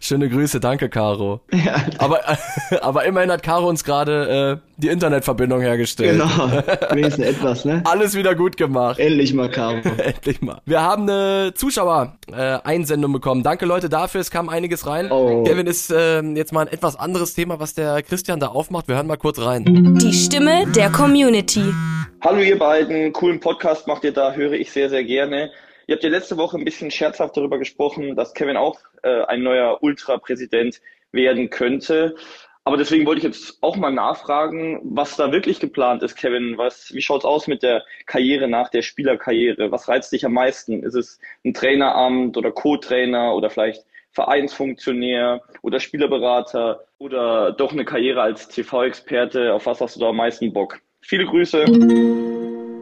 Schöne 0.00 0.28
Grüße, 0.28 0.60
danke 0.60 0.88
Caro. 0.88 1.40
Ja, 1.52 1.76
Aber, 1.98 2.20
aber 2.82 3.04
immerhin 3.04 3.30
hat 3.30 3.42
Caro 3.42 3.68
uns 3.68 3.82
gerade 3.84 4.60
äh, 4.62 4.80
die 4.80 4.88
Internetverbindung 4.88 5.60
hergestellt. 5.60 6.20
genau. 6.20 6.62
Wenigstens 6.90 7.24
etwas, 7.26 7.64
ne? 7.64 7.82
Alles 7.84 8.14
wieder 8.14 8.34
gut 8.34 8.56
gemacht. 8.56 8.98
Endlich 8.98 9.32
mal, 9.34 9.50
Caro. 9.50 9.78
Endlich 9.98 10.40
mal. 10.42 10.60
Wir 10.66 10.82
haben 10.82 11.02
eine 11.08 11.52
Zuschauer-Einsendung 11.54 13.12
bekommen. 13.12 13.42
Danke 13.42 13.66
Leute 13.66 13.88
dafür, 13.88 14.20
es 14.20 14.30
kam 14.30 14.48
einiges 14.48 14.86
rein. 14.86 15.10
Oh. 15.10 15.42
Kevin 15.44 15.66
ist 15.72 15.90
äh, 15.90 16.20
jetzt 16.20 16.52
mal 16.52 16.66
ein 16.66 16.68
etwas 16.70 16.96
anderes 16.96 17.32
Thema, 17.32 17.58
was 17.58 17.72
der 17.72 18.02
Christian 18.02 18.38
da 18.38 18.48
aufmacht. 18.48 18.88
Wir 18.88 18.96
hören 18.96 19.06
mal 19.06 19.16
kurz 19.16 19.40
rein. 19.40 19.64
Die 19.98 20.12
Stimme 20.12 20.70
der 20.76 20.90
Community. 20.92 21.72
Hallo 22.20 22.42
ihr 22.42 22.58
beiden, 22.58 23.10
coolen 23.14 23.40
Podcast 23.40 23.86
macht 23.86 24.04
ihr 24.04 24.12
da, 24.12 24.34
höre 24.34 24.52
ich 24.52 24.70
sehr, 24.70 24.90
sehr 24.90 25.02
gerne. 25.02 25.50
Ihr 25.86 25.94
habt 25.94 26.04
ja 26.04 26.10
letzte 26.10 26.36
Woche 26.36 26.58
ein 26.58 26.66
bisschen 26.66 26.90
scherzhaft 26.90 27.38
darüber 27.38 27.58
gesprochen, 27.58 28.16
dass 28.16 28.34
Kevin 28.34 28.58
auch 28.58 28.80
äh, 29.02 29.22
ein 29.24 29.42
neuer 29.42 29.78
Ultra-Präsident 29.82 30.82
werden 31.10 31.48
könnte. 31.48 32.16
Aber 32.64 32.76
deswegen 32.76 33.06
wollte 33.06 33.20
ich 33.20 33.24
jetzt 33.24 33.56
auch 33.62 33.76
mal 33.76 33.92
nachfragen, 33.92 34.78
was 34.84 35.16
da 35.16 35.32
wirklich 35.32 35.58
geplant 35.58 36.02
ist, 36.02 36.16
Kevin. 36.16 36.58
Was, 36.58 36.92
wie 36.92 37.00
schaut's 37.00 37.24
aus 37.24 37.46
mit 37.46 37.62
der 37.62 37.82
Karriere 38.04 38.46
nach 38.46 38.68
der 38.68 38.82
Spielerkarriere? 38.82 39.72
Was 39.72 39.88
reizt 39.88 40.12
dich 40.12 40.26
am 40.26 40.34
meisten? 40.34 40.82
Ist 40.82 40.96
es 40.96 41.18
ein 41.46 41.54
Traineramt 41.54 42.36
oder 42.36 42.52
Co-Trainer 42.52 43.34
oder 43.34 43.48
vielleicht 43.48 43.86
Vereinsfunktionär 44.12 45.40
oder 45.62 45.80
Spielerberater 45.80 46.80
oder 46.98 47.52
doch 47.52 47.72
eine 47.72 47.84
Karriere 47.84 48.22
als 48.22 48.48
TV-Experte? 48.48 49.52
Auf 49.52 49.66
was 49.66 49.80
hast 49.80 49.96
du 49.96 50.00
da 50.00 50.08
am 50.10 50.16
meisten 50.16 50.52
Bock? 50.52 50.78
Viele 51.00 51.26
Grüße. 51.26 51.64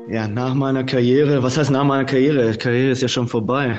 Ja, 0.08 0.26
nach 0.26 0.54
meiner 0.54 0.84
Karriere, 0.84 1.42
was 1.42 1.56
heißt 1.56 1.70
nach 1.70 1.84
meiner 1.84 2.04
Karriere? 2.04 2.54
Karriere 2.56 2.90
ist 2.90 3.02
ja 3.02 3.08
schon 3.08 3.28
vorbei. 3.28 3.78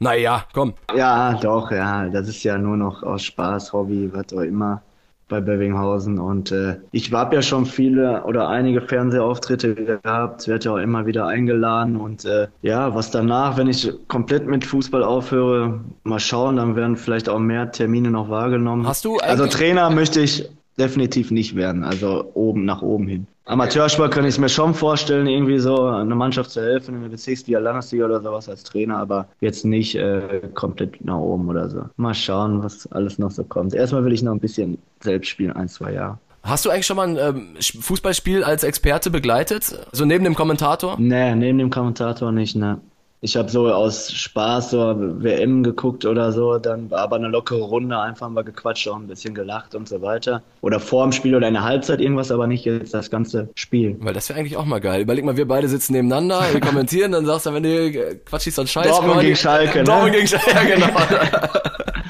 Naja, 0.00 0.44
komm. 0.52 0.74
Ja, 0.94 1.34
doch, 1.34 1.70
ja, 1.70 2.08
das 2.08 2.28
ist 2.28 2.42
ja 2.42 2.58
nur 2.58 2.76
noch 2.76 3.02
aus 3.04 3.22
Spaß, 3.22 3.72
Hobby, 3.72 4.10
was 4.12 4.32
auch 4.34 4.42
immer 4.42 4.82
bei 5.28 5.40
Bövinghausen. 5.40 6.18
Und 6.18 6.52
äh, 6.52 6.76
ich 6.92 7.12
habe 7.12 7.36
ja 7.36 7.42
schon 7.42 7.66
viele 7.66 8.24
oder 8.24 8.48
einige 8.48 8.80
Fernsehauftritte 8.80 9.74
gehabt, 9.74 10.46
werde 10.48 10.64
ja 10.64 10.72
auch 10.72 10.78
immer 10.78 11.06
wieder 11.06 11.26
eingeladen. 11.26 11.96
Und 11.96 12.24
äh, 12.24 12.48
ja, 12.62 12.94
was 12.94 13.10
danach, 13.10 13.56
wenn 13.56 13.68
ich 13.68 13.90
komplett 14.08 14.46
mit 14.46 14.64
Fußball 14.64 15.02
aufhöre, 15.02 15.80
mal 16.04 16.20
schauen, 16.20 16.56
dann 16.56 16.76
werden 16.76 16.96
vielleicht 16.96 17.28
auch 17.28 17.38
mehr 17.38 17.70
Termine 17.72 18.10
noch 18.10 18.28
wahrgenommen. 18.28 18.86
Hast 18.86 19.04
du 19.04 19.18
Also 19.18 19.46
Trainer 19.46 19.90
möchte 19.90 20.20
ich 20.20 20.48
definitiv 20.78 21.30
nicht 21.30 21.54
werden, 21.54 21.84
also 21.84 22.30
oben 22.34 22.64
nach 22.64 22.82
oben 22.82 23.06
hin. 23.06 23.26
Amateursport 23.46 24.10
kann 24.10 24.24
ich 24.24 24.30
es 24.30 24.38
mir 24.38 24.48
schon 24.48 24.72
vorstellen, 24.72 25.26
irgendwie 25.26 25.58
so 25.58 25.84
eine 25.86 26.14
Mannschaft 26.14 26.50
zu 26.50 26.62
helfen 26.62 26.94
in 26.94 27.02
der 27.02 27.10
Bezirksliga, 27.10 27.58
Landesliga 27.58 28.06
oder 28.06 28.22
sowas 28.22 28.48
als 28.48 28.62
Trainer, 28.62 28.96
aber 28.96 29.28
jetzt 29.40 29.66
nicht 29.66 29.94
äh, 29.96 30.40
komplett 30.54 31.04
nach 31.04 31.18
oben 31.18 31.48
oder 31.48 31.68
so. 31.68 31.84
Mal 31.96 32.14
schauen, 32.14 32.62
was 32.62 32.90
alles 32.92 33.18
noch 33.18 33.30
so 33.30 33.44
kommt. 33.44 33.74
Erstmal 33.74 34.04
will 34.04 34.14
ich 34.14 34.22
noch 34.22 34.32
ein 34.32 34.40
bisschen 34.40 34.78
selbst 35.00 35.28
spielen, 35.28 35.52
ein, 35.52 35.68
zwei 35.68 35.92
Jahre. 35.92 36.18
Hast 36.42 36.64
du 36.64 36.70
eigentlich 36.70 36.86
schon 36.86 36.96
mal 36.96 37.08
ein 37.08 37.16
ähm, 37.16 37.56
Fußballspiel 37.58 38.44
als 38.44 38.64
Experte 38.64 39.10
begleitet? 39.10 39.78
So 39.92 40.04
neben 40.04 40.24
dem 40.24 40.34
Kommentator? 40.34 40.96
Nee, 40.98 41.34
neben 41.34 41.58
dem 41.58 41.70
Kommentator 41.70 42.32
nicht, 42.32 42.56
ne. 42.56 42.80
Ich 43.24 43.38
habe 43.38 43.50
so 43.50 43.72
aus 43.72 44.12
Spaß 44.12 44.72
so 44.72 44.94
WM 44.98 45.62
geguckt 45.62 46.04
oder 46.04 46.30
so, 46.30 46.58
dann 46.58 46.90
war 46.90 47.00
aber 47.00 47.16
eine 47.16 47.28
lockere 47.28 47.62
Runde, 47.62 47.98
einfach 47.98 48.28
mal 48.28 48.44
gequatscht, 48.44 48.86
auch 48.86 48.96
ein 48.96 49.06
bisschen 49.06 49.34
gelacht 49.34 49.74
und 49.74 49.88
so 49.88 50.02
weiter. 50.02 50.42
Oder 50.60 50.78
vor 50.78 51.04
dem 51.04 51.12
Spiel 51.12 51.34
oder 51.34 51.48
in 51.48 51.54
der 51.54 51.62
Halbzeit 51.64 52.02
irgendwas, 52.02 52.30
aber 52.30 52.46
nicht 52.46 52.66
jetzt 52.66 52.92
das 52.92 53.10
ganze 53.10 53.48
Spiel. 53.54 53.96
Weil 54.00 54.12
das 54.12 54.28
wäre 54.28 54.38
eigentlich 54.38 54.58
auch 54.58 54.66
mal 54.66 54.78
geil. 54.78 55.00
Überleg 55.00 55.24
mal, 55.24 55.38
wir 55.38 55.48
beide 55.48 55.68
sitzen 55.68 55.94
nebeneinander, 55.94 56.42
wir 56.52 56.60
kommentieren, 56.60 57.12
dann 57.12 57.24
sagst 57.24 57.46
du, 57.46 57.54
wenn 57.54 57.62
du 57.62 58.16
quatschst, 58.26 58.58
dann 58.58 58.66
scheiß 58.66 58.88
Dortmund 58.88 59.20
gegen 59.22 59.36
Schalke, 59.36 59.78
ne? 59.78 59.84
Dortmund 59.84 60.12
gegen 60.12 60.26
Schalke, 60.26 60.50
ja 60.54 60.62
genau. 60.76 60.86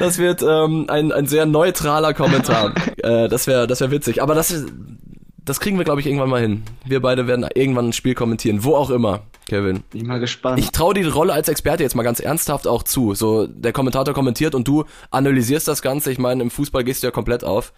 Das 0.00 0.18
wird 0.18 0.42
ähm, 0.42 0.86
ein, 0.88 1.12
ein 1.12 1.26
sehr 1.28 1.46
neutraler 1.46 2.12
Kommentar. 2.12 2.72
äh, 3.04 3.28
das 3.28 3.46
wäre 3.46 3.68
das 3.68 3.80
wär 3.80 3.92
witzig. 3.92 4.20
Aber 4.20 4.34
das, 4.34 4.50
ist- 4.50 4.68
das 5.44 5.60
kriegen 5.60 5.76
wir, 5.76 5.84
glaube 5.84 6.00
ich, 6.00 6.06
irgendwann 6.06 6.30
mal 6.30 6.40
hin. 6.40 6.62
Wir 6.84 7.00
beide 7.00 7.26
werden 7.26 7.46
irgendwann 7.54 7.88
ein 7.88 7.92
Spiel 7.92 8.14
kommentieren, 8.14 8.64
wo 8.64 8.74
auch 8.74 8.90
immer, 8.90 9.22
Kevin. 9.48 9.82
Bin 9.90 10.06
mal 10.06 10.20
gespannt. 10.20 10.58
Ich 10.58 10.70
traue 10.70 10.94
die 10.94 11.02
Rolle 11.02 11.32
als 11.32 11.48
Experte 11.48 11.82
jetzt 11.82 11.94
mal 11.94 12.02
ganz 12.02 12.20
ernsthaft 12.20 12.66
auch 12.66 12.82
zu. 12.82 13.14
So, 13.14 13.46
der 13.46 13.72
Kommentator 13.72 14.14
kommentiert 14.14 14.54
und 14.54 14.66
du 14.66 14.84
analysierst 15.10 15.68
das 15.68 15.82
Ganze. 15.82 16.10
Ich 16.10 16.18
meine, 16.18 16.42
im 16.42 16.50
Fußball 16.50 16.84
gehst 16.84 17.02
du 17.02 17.08
ja 17.08 17.10
komplett 17.10 17.44
auf. 17.44 17.72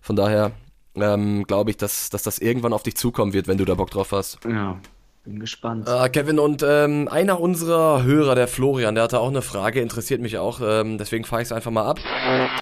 Von 0.00 0.16
daher 0.16 0.52
ähm, 0.94 1.44
glaube 1.46 1.70
ich, 1.70 1.76
dass, 1.76 2.08
dass 2.08 2.22
das 2.22 2.38
irgendwann 2.38 2.72
auf 2.72 2.82
dich 2.82 2.96
zukommen 2.96 3.32
wird, 3.32 3.48
wenn 3.48 3.58
du 3.58 3.64
da 3.64 3.74
Bock 3.74 3.90
drauf 3.90 4.12
hast. 4.12 4.38
ja, 4.48 4.78
bin 5.24 5.38
gespannt. 5.38 5.86
Äh, 5.86 6.08
Kevin, 6.08 6.38
und 6.38 6.64
ähm, 6.66 7.06
einer 7.08 7.38
unserer 7.38 8.02
Hörer, 8.02 8.34
der 8.34 8.48
Florian, 8.48 8.94
der 8.94 9.04
hatte 9.04 9.20
auch 9.20 9.28
eine 9.28 9.42
Frage, 9.42 9.80
interessiert 9.80 10.22
mich 10.22 10.38
auch. 10.38 10.60
Ähm, 10.64 10.96
deswegen 10.96 11.24
fahre 11.24 11.42
ich 11.42 11.48
es 11.48 11.52
einfach 11.52 11.70
mal 11.70 11.84
ab. 11.84 11.98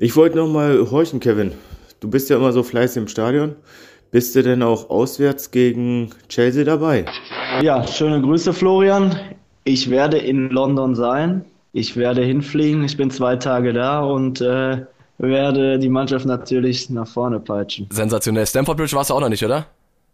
Ich 0.01 0.16
wollte 0.16 0.37
noch 0.37 0.49
mal 0.49 0.90
horchen, 0.90 1.21
Kevin. 1.21 1.53
Du 2.01 2.11
bist 2.11 2.29
ja 2.29 2.37
immer 2.37 2.53
so 2.53 2.64
fleißig 2.64 3.03
im 3.03 3.09
Stadion. 3.09 3.55
Bist 4.11 4.35
du 4.35 4.42
denn 4.42 4.62
auch 4.62 4.88
auswärts 4.88 5.51
gegen 5.51 6.11
Chelsea 6.29 6.64
dabei? 6.64 7.05
Ja, 7.62 7.87
schöne 7.87 8.23
Grüße, 8.23 8.53
Florian. 8.55 9.14
Ich 9.64 9.90
werde 9.90 10.16
in 10.16 10.49
London 10.49 10.94
sein. 10.94 11.44
Ich 11.73 11.97
werde 11.97 12.23
hinfliegen. 12.25 12.85
Ich 12.85 12.97
bin 12.97 13.11
zwei 13.11 13.37
Tage 13.37 13.75
da 13.75 14.01
und 14.01 14.40
äh, 14.40 14.79
werde 15.18 15.79
die 15.79 15.90
Mannschaft 15.90 16.25
natürlich 16.25 16.88
nach 16.88 17.07
vorne 17.07 17.38
peitschen. 17.38 17.87
Sensationell. 17.90 18.47
Stamford 18.47 18.79
Bridge 18.79 18.97
warst 18.97 19.11
du 19.11 19.14
auch 19.14 19.21
noch 19.21 19.29
nicht, 19.29 19.44
oder? 19.44 19.66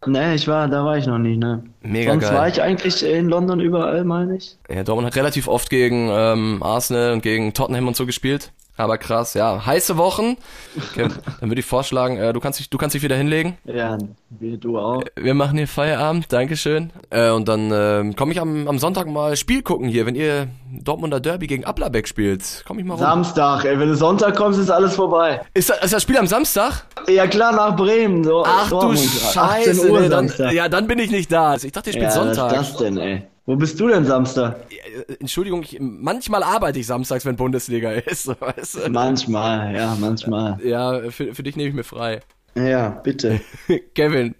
Nee, 0.06 0.34
ich 0.34 0.48
war, 0.48 0.68
da 0.68 0.84
war 0.84 0.98
ich 0.98 1.06
noch 1.06 1.18
nicht, 1.18 1.38
ne? 1.38 1.62
Mega 1.82 2.10
Sonst 2.10 2.24
geil. 2.24 2.34
war 2.34 2.48
ich 2.48 2.60
eigentlich 2.60 3.02
in 3.04 3.28
London 3.28 3.60
überall, 3.60 4.04
meine 4.04 4.36
ich. 4.36 4.58
Ja, 4.68 4.82
Dortmund 4.82 5.06
hat 5.06 5.16
relativ 5.16 5.48
oft 5.48 5.70
gegen 5.70 6.10
ähm, 6.12 6.62
Arsenal 6.62 7.12
und 7.12 7.22
gegen 7.22 7.54
Tottenham 7.54 7.86
und 7.88 7.96
so 7.96 8.04
gespielt. 8.04 8.52
Aber 8.76 8.98
krass, 8.98 9.34
ja. 9.34 9.64
Heiße 9.64 9.96
Wochen. 9.96 10.36
Kevin, 10.94 11.12
dann 11.40 11.50
würde 11.50 11.60
ich 11.60 11.66
vorschlagen, 11.66 12.16
äh, 12.16 12.32
du 12.32 12.40
kannst 12.40 12.58
dich, 12.58 12.70
du 12.70 12.76
kannst 12.76 12.94
dich 12.94 13.02
wieder 13.02 13.14
hinlegen. 13.14 13.56
Ja, 13.64 13.96
wie 14.30 14.58
du 14.58 14.78
auch. 14.78 15.02
Wir 15.14 15.34
machen 15.34 15.56
hier 15.56 15.68
Feierabend, 15.68 16.32
Dankeschön. 16.32 16.90
Äh, 17.10 17.30
und 17.30 17.46
dann 17.46 17.70
ähm, 17.72 18.16
komme 18.16 18.32
ich 18.32 18.40
am, 18.40 18.66
am 18.66 18.78
Sonntag 18.78 19.06
mal 19.06 19.36
Spiel 19.36 19.62
gucken 19.62 19.88
hier, 19.88 20.06
wenn 20.06 20.16
ihr 20.16 20.48
Dortmunder 20.72 21.20
Derby 21.20 21.46
gegen 21.46 21.64
Ablabeck 21.64 22.08
spielt. 22.08 22.64
Komm 22.66 22.80
ich 22.80 22.84
mal 22.84 22.94
rum. 22.94 23.02
Samstag, 23.02 23.64
ey, 23.64 23.78
wenn 23.78 23.88
du 23.88 23.96
Sonntag 23.96 24.34
kommst, 24.34 24.58
ist 24.58 24.70
alles 24.70 24.94
vorbei. 24.96 25.40
ist, 25.54 25.70
das, 25.70 25.84
ist 25.84 25.94
das 25.94 26.02
Spiel 26.02 26.18
am 26.18 26.26
Samstag? 26.26 26.84
Ja 27.06 27.28
klar, 27.28 27.52
nach 27.52 27.76
Bremen. 27.76 28.24
So, 28.24 28.44
Ach 28.44 28.70
du 28.70 28.78
18 28.78 29.08
Scheiße, 29.08 29.92
nee, 29.92 30.08
dann, 30.08 30.32
ja, 30.52 30.68
dann 30.68 30.88
bin 30.88 30.98
ich 30.98 31.12
nicht 31.12 31.30
da. 31.30 31.54
Ich 31.54 31.70
dachte, 31.70 31.90
ihr 31.90 31.94
spielt 31.94 32.06
ja, 32.06 32.10
Sonntag. 32.10 32.50
was 32.50 32.70
ist 32.70 32.72
das 32.72 32.78
denn, 32.78 32.98
ey? 32.98 33.22
Wo 33.46 33.56
bist 33.56 33.78
du 33.78 33.88
denn 33.88 34.06
Samstag? 34.06 34.56
Äh, 34.70 35.14
Entschuldigung, 35.20 35.62
ich, 35.62 35.76
manchmal 35.78 36.42
arbeite 36.42 36.78
ich 36.78 36.86
samstags, 36.86 37.26
wenn 37.26 37.36
Bundesliga 37.36 37.90
ist. 37.92 38.28
Weißt 38.28 38.86
du? 38.86 38.90
Manchmal, 38.90 39.74
ja, 39.74 39.96
manchmal. 40.00 40.58
Ja, 40.64 41.10
für, 41.10 41.34
für 41.34 41.42
dich 41.42 41.56
nehme 41.56 41.68
ich 41.68 41.74
mir 41.74 41.84
frei. 41.84 42.20
Ja, 42.54 42.88
bitte. 42.88 43.40
Kevin, 43.94 44.34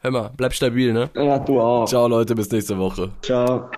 hör 0.00 0.10
mal, 0.10 0.30
bleib 0.36 0.54
stabil, 0.54 0.92
ne? 0.92 1.10
Ja, 1.14 1.38
du 1.38 1.60
auch. 1.60 1.86
Ciao 1.86 2.08
Leute, 2.08 2.34
bis 2.34 2.50
nächste 2.50 2.76
Woche. 2.78 3.10
Ciao. 3.22 3.70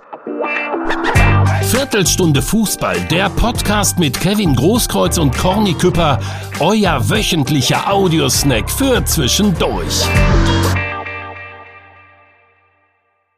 Viertelstunde 1.64 2.40
Fußball, 2.40 3.01
der 3.11 3.29
Podcast 3.31 3.99
mit 3.99 4.18
Kevin 4.18 4.55
Großkreuz 4.55 5.18
und 5.18 5.37
Corny 5.37 5.75
Küpper, 5.75 6.21
euer 6.61 7.09
wöchentlicher 7.11 7.90
Audiosnack 7.92 8.71
für 8.71 9.05
zwischendurch. 9.05 10.07